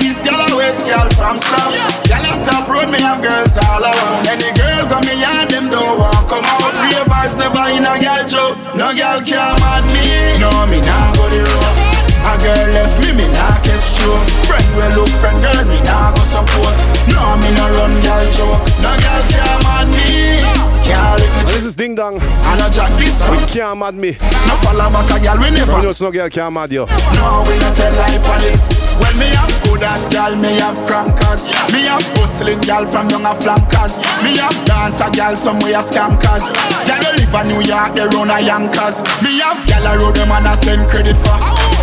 [0.00, 1.76] East, gal a west, gal from south.
[2.08, 4.26] Gal a top road, me have girls all around.
[4.28, 6.72] Any girl come me yard, them don't want come out.
[6.80, 10.38] Ravers never in a gal show, no gal can mad me.
[10.40, 11.76] No, me nah go the road.
[12.22, 14.22] A girl left me, me nah catch stroke.
[14.46, 16.74] Friend will look friend, girl me nah go support.
[17.10, 18.62] No, me nah run gal joke.
[18.80, 20.40] No gal can mad me.
[20.86, 22.16] Can't let me this is Ding Dong.
[22.20, 24.12] And I jack this We can't mad me.
[24.46, 25.76] No follow back a gal, we never.
[25.78, 26.86] You know, no girl can't mad you.
[26.86, 28.81] No, we not tell lie on it.
[29.00, 31.48] Well, me have good ass gal, me have crankers.
[31.72, 33.98] Me have hustling gal from young a flankers.
[34.24, 36.52] Me have dancer gal somewhere scankers.
[36.86, 39.02] Gal you live in New York, they run a yankers.
[39.22, 41.36] Me have gal a road them and I send credit for.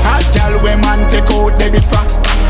[0.06, 2.04] Hot gal we man take out debit for.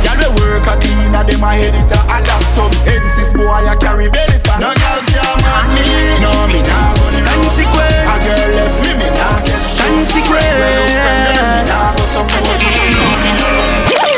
[0.03, 2.03] Gal we work a cleaner, them a editor.
[2.12, 4.57] And that some heads boy I carry belly for.
[4.60, 5.88] No gal can man me,
[6.24, 6.95] no me nah.
[7.30, 8.07] Consequence.
[8.10, 9.39] A girl left me, me nah.
[9.80, 10.60] Consequence.
[10.60, 12.60] Well, friend, me nah go support.
[12.60, 14.09] No, me nah run.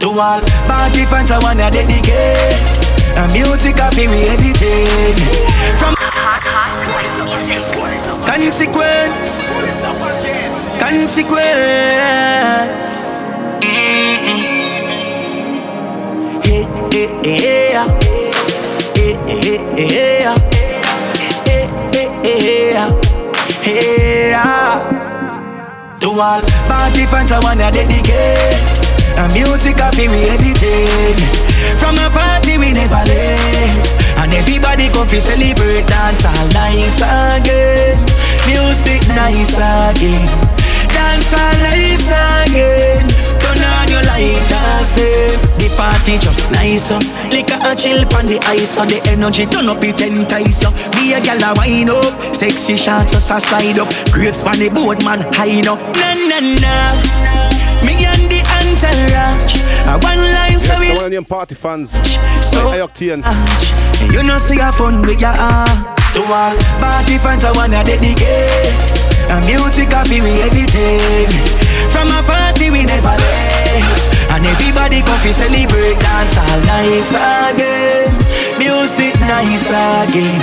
[0.00, 2.56] To all party fans, I wanna dedicate
[3.16, 5.16] a music of me everything.
[5.78, 5.94] From
[8.24, 9.30] consequence,
[10.80, 11.50] consequence.
[13.62, 14.98] Hey, hey, hey,
[16.40, 16.40] yeah.
[16.42, 18.09] Hey, hey, hey, yeah.
[26.00, 28.58] To all party fans, I wanna dedicate
[29.16, 31.16] a music of me everything.
[31.78, 38.02] From a party we never late, and everybody come fi celebrate dance all nice again.
[38.48, 40.26] Music nice again,
[40.88, 43.19] dance all nice again.
[44.20, 45.40] Turn on your lighters, them.
[45.58, 47.02] The party just nice up.
[47.32, 50.74] Liquor and chill on the ice, so the energy turn up it ten times up.
[50.92, 53.88] Be a gal a wine up, sexy shots us a slide up.
[54.12, 55.78] The boat man high up.
[55.96, 57.00] Na na na,
[57.86, 59.56] me and the entourage.
[59.88, 61.92] A one life so Yes, we the one of them party fans.
[62.46, 63.24] So- Like Octane.
[64.12, 65.94] you know see a fun with ya ah.
[66.14, 68.74] To all party fans I wanna dedicate
[69.30, 71.30] A music of me everything
[71.92, 73.14] From a party we never
[74.32, 78.14] And everybody come fi celebrate dance all nice again.
[78.58, 80.42] Music nice again.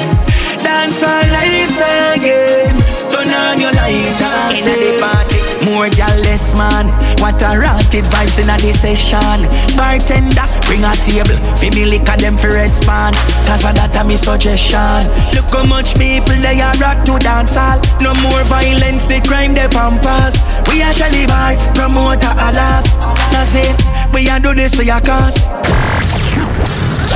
[0.64, 2.76] Dance all nice again.
[3.12, 5.37] Turn on your lighters In the party
[5.74, 6.88] More gal less man.
[7.20, 9.46] What a rotted vibes in a the session.
[9.76, 11.36] Bartender bring a table.
[11.58, 13.16] Fi me liquor them fi respond.
[13.44, 15.04] Cause of that a me suggestion.
[15.36, 17.82] Look how much people they are rock to dance hall.
[18.00, 20.42] No more violence the crime they pampas.
[20.72, 21.28] We a Shelly
[21.76, 22.86] promoter a laugh
[23.32, 23.76] That's it.
[24.14, 25.48] We a do this for your cause.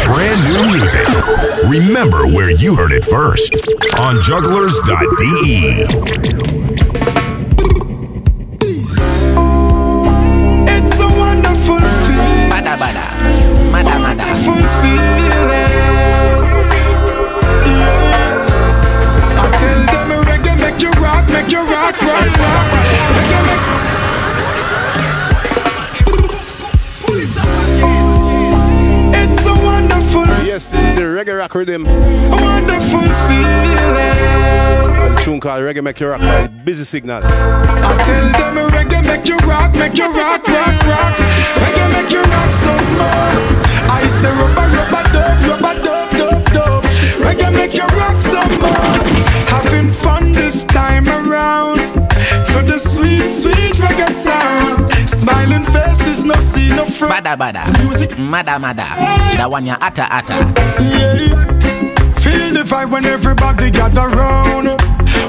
[0.05, 1.07] Brand new music.
[1.69, 3.53] Remember where you heard it first.
[3.99, 5.85] On jugglerz.de.
[21.91, 22.71] rock, rock, rock.
[23.15, 23.61] Reggae make
[29.13, 31.85] It's a wonderful, Yes, this is the Reggae Rock Riddim.
[31.85, 33.71] A wonderful feeling.
[35.11, 37.21] A tune called Reggae Make You Rock by Busy Signal.
[37.23, 41.17] I tell them reggae make you rock, make you rock, rock, rock.
[41.17, 43.31] Reggae make you rock some more.
[43.91, 45.90] I say rubber, rubber, dub, rubber, dub, dub, dub.
[45.90, 45.90] Reggae
[47.71, 48.97] make you rock some more.
[49.47, 51.77] Having fun this time around.
[51.77, 54.91] To the sweet, sweet reggae sound.
[55.09, 57.23] Smiling faces, no see no front.
[57.23, 57.71] Badda badda.
[57.71, 58.17] The music.
[58.17, 58.87] Mada mada.
[59.37, 60.35] That one ya atta atta.
[60.81, 61.51] Yeah.
[62.19, 64.67] Feel the vibe when everybody gather round.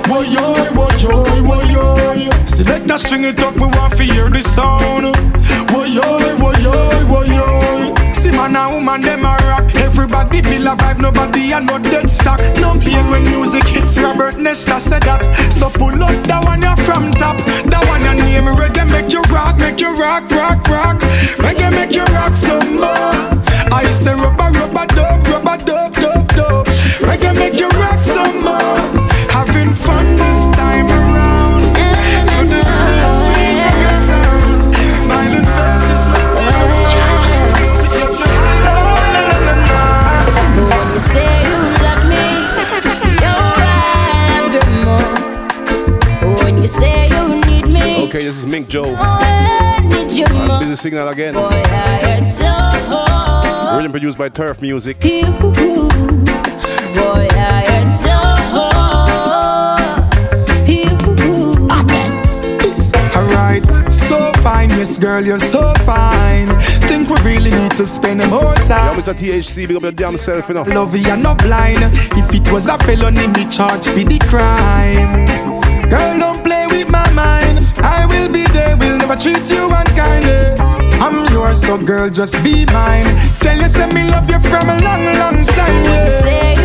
[0.08, 2.46] Woy yoy, woy yoy, woy yoy.
[2.46, 5.14] Select a string it up, we want to hear the sound.
[5.72, 8.14] Woy yoy, woy yoy, woy yoy.
[8.14, 12.10] See man and woman, them a rock Everybody feel a vibe, nobody a no dead
[12.10, 12.40] stock.
[12.56, 14.00] No pain when music hits.
[14.00, 15.22] Robert Nesta said that.
[15.52, 17.36] So pull up that one ya from top.
[17.68, 20.98] That one ya name reggae make you rock, make you rock, rock, rock.
[21.36, 23.44] Reggae make you rock some more.
[23.70, 25.81] I say rubber, rubber, dub, rubber, dub.
[48.52, 48.94] Mink Joe.
[48.98, 50.26] I need you.
[50.60, 51.32] Busy signal again.
[51.32, 55.02] Boy, I adore Written produced by Turf Music.
[55.02, 55.22] you.
[55.22, 55.48] Boy,
[57.32, 58.20] I adore
[60.68, 60.84] you.
[63.16, 66.48] Alright, so fine, yes girl, you're so fine.
[66.82, 68.98] Think we really need to spend more Yo, time.
[68.98, 69.14] Mr.
[69.14, 70.64] THC, big up your damn self, you know.
[70.64, 71.78] Love you, not blind.
[71.82, 75.24] If it was a felony, me charge for the crime.
[75.88, 76.41] Girl, don't
[78.12, 80.54] will be there, will never treat you unkindly.
[81.00, 83.08] I'm yours, so girl, just be mine.
[83.40, 85.84] Tell you, say me love you from a long, long time.
[85.84, 86.61] Yeah.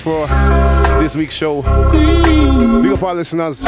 [0.00, 0.26] For
[1.00, 1.62] this week's show.
[2.82, 3.58] Big up our listeners.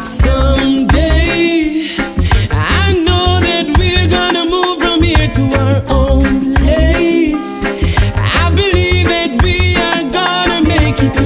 [0.00, 1.88] Someday,
[2.50, 7.64] I know that we're gonna move from here to our own place.
[8.16, 11.16] I believe that we are gonna make it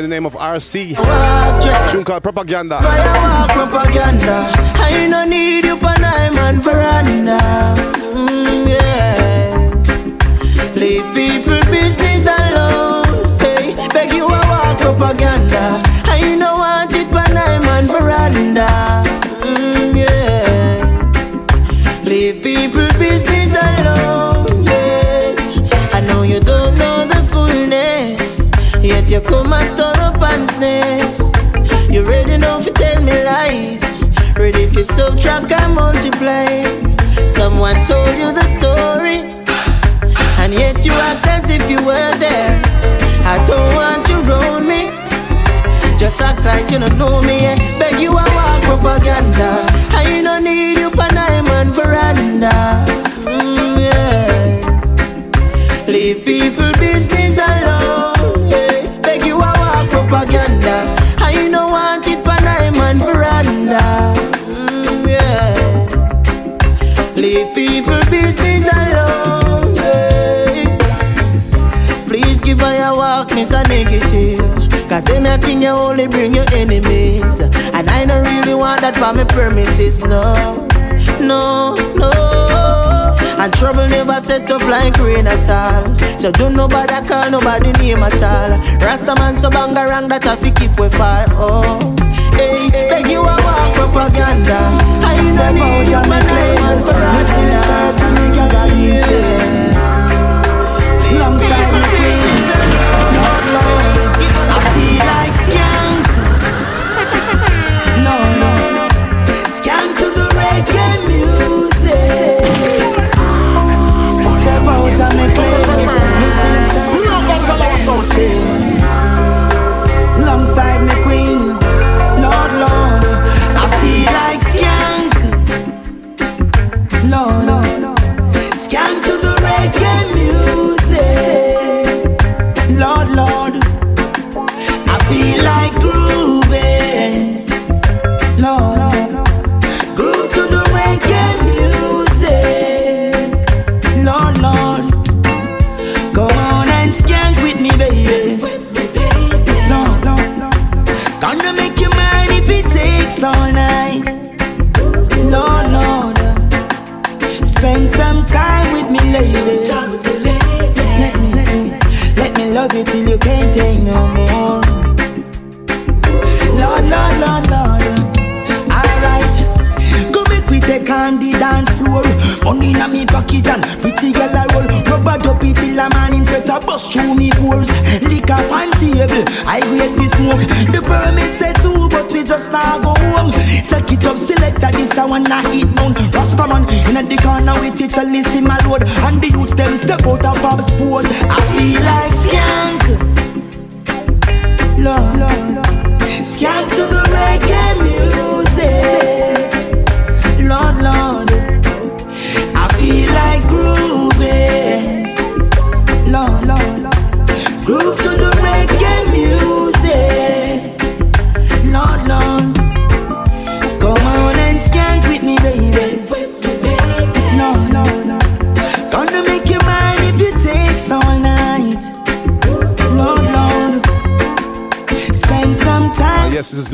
[0.00, 0.96] by the name of RC.
[1.90, 2.80] Tune called Propaganda.
[2.80, 4.50] Fire walk propaganda.
[4.76, 7.38] I no need you nine man veranda.
[8.16, 9.88] Mm, yes.
[10.74, 13.04] Leave people business alone.
[13.40, 15.82] Hey, beg you a walk propaganda.
[16.06, 18.68] I no want it nine man veranda.
[19.44, 20.80] Mm, yes.
[22.06, 24.62] Leave people business alone.
[24.64, 25.38] Yes.
[25.92, 28.40] I know you don't know the fullness.
[28.82, 29.68] Yet you come and
[30.34, 31.90] up.
[31.90, 33.82] You ready now to tell me lies.
[34.36, 36.62] Ready for subtract and multiply.
[37.26, 39.18] Someone told you the story.
[40.40, 42.62] And yet you act as if you were there.
[43.24, 44.90] I don't want you around me.
[45.98, 47.40] Just act like you don't know me.
[47.42, 47.56] Yeah.
[47.78, 49.66] Beg you a walk propaganda.
[49.90, 52.84] I no need you for nine man veranda.
[53.26, 55.88] Mm, yes.
[55.88, 58.19] Leave people business alone.
[74.90, 77.38] Cause them a thing you only bring your enemies.
[77.40, 80.66] And I don't really want that for me premises, no.
[81.20, 82.10] No, no.
[83.38, 85.96] And trouble never set up like rain at all.
[86.18, 88.58] So don't nobody call nobody name at all.
[88.82, 91.24] Rasta man so bangarang that I fi keep we far.
[91.38, 91.78] Oh,
[92.34, 94.58] hey, beg you a walk propaganda.
[95.06, 96.82] I step out of my claim and
[97.14, 99.22] Missing shirt and me got a easy.
[101.14, 101.59] Alongside my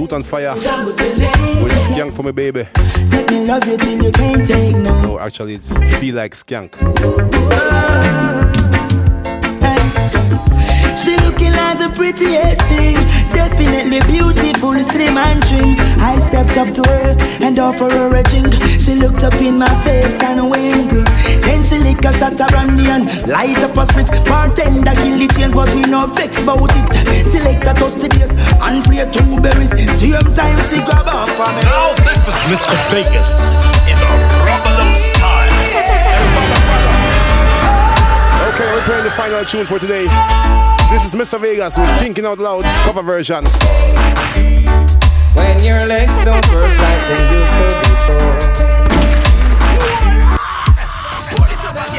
[0.07, 0.23] time.
[0.23, 2.67] yes, this is Loot on Fire with Skank for me, baby.
[3.11, 5.01] Let me love you till you can't take no.
[5.03, 6.75] No, actually, it's Feel Like Skank.
[10.97, 12.97] She looking like the prettiest thing,
[13.33, 15.77] definitely beautiful, slim and trim.
[16.01, 18.53] I stepped up to her and offered her a drink.
[18.81, 20.95] She looked up in my face and winked.
[21.43, 24.09] Then she lick a shot of brandy and light up a spliff.
[24.27, 27.27] Bartender kill the chains, but we no vex about it.
[27.27, 29.71] Select a touch the bass and play two berries.
[29.99, 31.63] Same time she grab up for me.
[31.63, 32.77] Now this is Mr.
[32.91, 33.53] Vegas
[33.91, 34.09] in the
[34.45, 35.46] Rubble style.
[38.57, 40.07] Okay, we're playing the final tune for today.
[40.89, 41.39] This is Mr.
[41.39, 43.55] Vegas with Thinking Out Loud cover versions.
[45.37, 48.33] When your legs don't work like they used to before.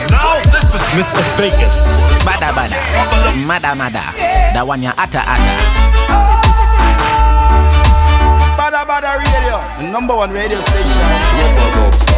[0.10, 1.22] Now this is Mr.
[1.38, 2.02] Vegas.
[2.26, 2.82] Badda badda,
[3.46, 5.54] mada mada, that one ya ata ata.
[8.58, 12.18] Badda Badda Radio, the number one radio station.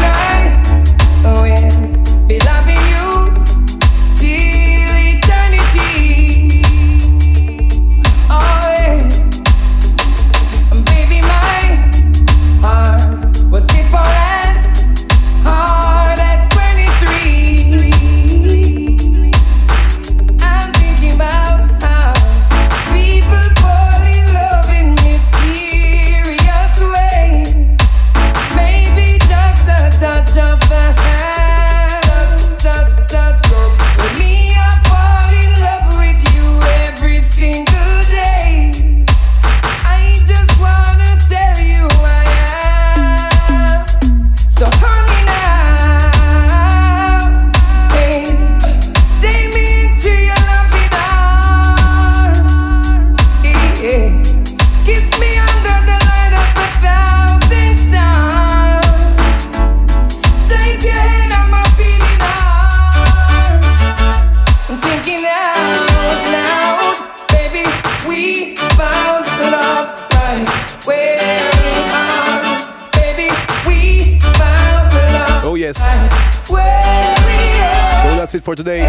[78.41, 78.81] it for today.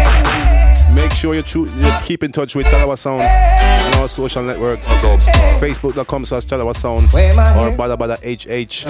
[0.95, 4.87] Make sure you, cho- you keep in touch with Talawah Sound on our social networks.
[4.87, 8.85] Facebook.com slash Talawah Sound or Badda Badda HH.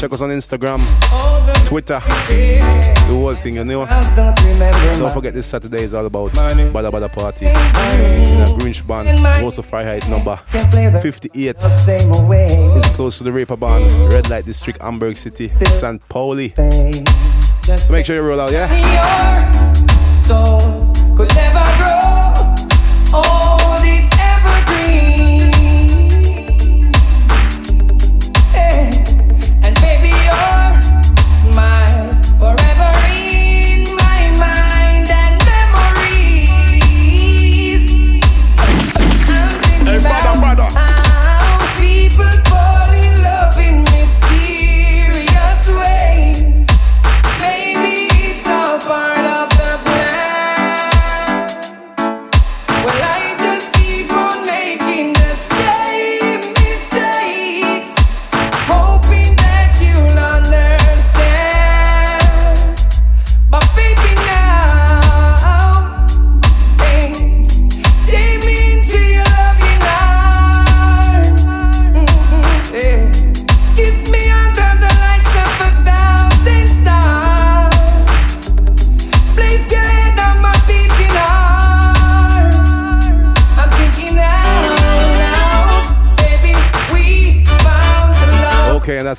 [0.00, 0.84] Check us on Instagram,
[1.66, 3.84] Twitter, the whole thing, you know.
[3.86, 9.08] Don't forget this Saturday is all about Badda Badda Party in a Grinch band.
[9.18, 10.36] Große Freiheit number
[11.02, 11.56] 58.
[11.58, 16.00] It's close to the Reeperbahn, Red Light District, Hamburg City, St.
[16.08, 16.50] Pauli.
[17.76, 19.59] So make sure you roll out, yeah?
[20.30, 20.60] Soul
[21.16, 22.29] could never grow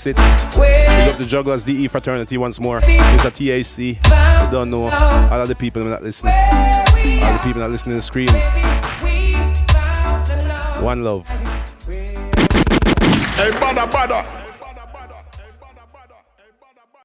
[0.08, 0.16] it.
[0.16, 2.82] Big up the Jugglerz DE fraternity once more.
[2.82, 3.32] Mr.
[3.32, 4.00] THC.
[4.06, 4.84] I don't know.
[4.86, 6.30] All of the people that listen.
[6.30, 8.30] All the people that listen to the screen.
[10.84, 11.28] One love.
[13.38, 14.41] Hey, badda badda.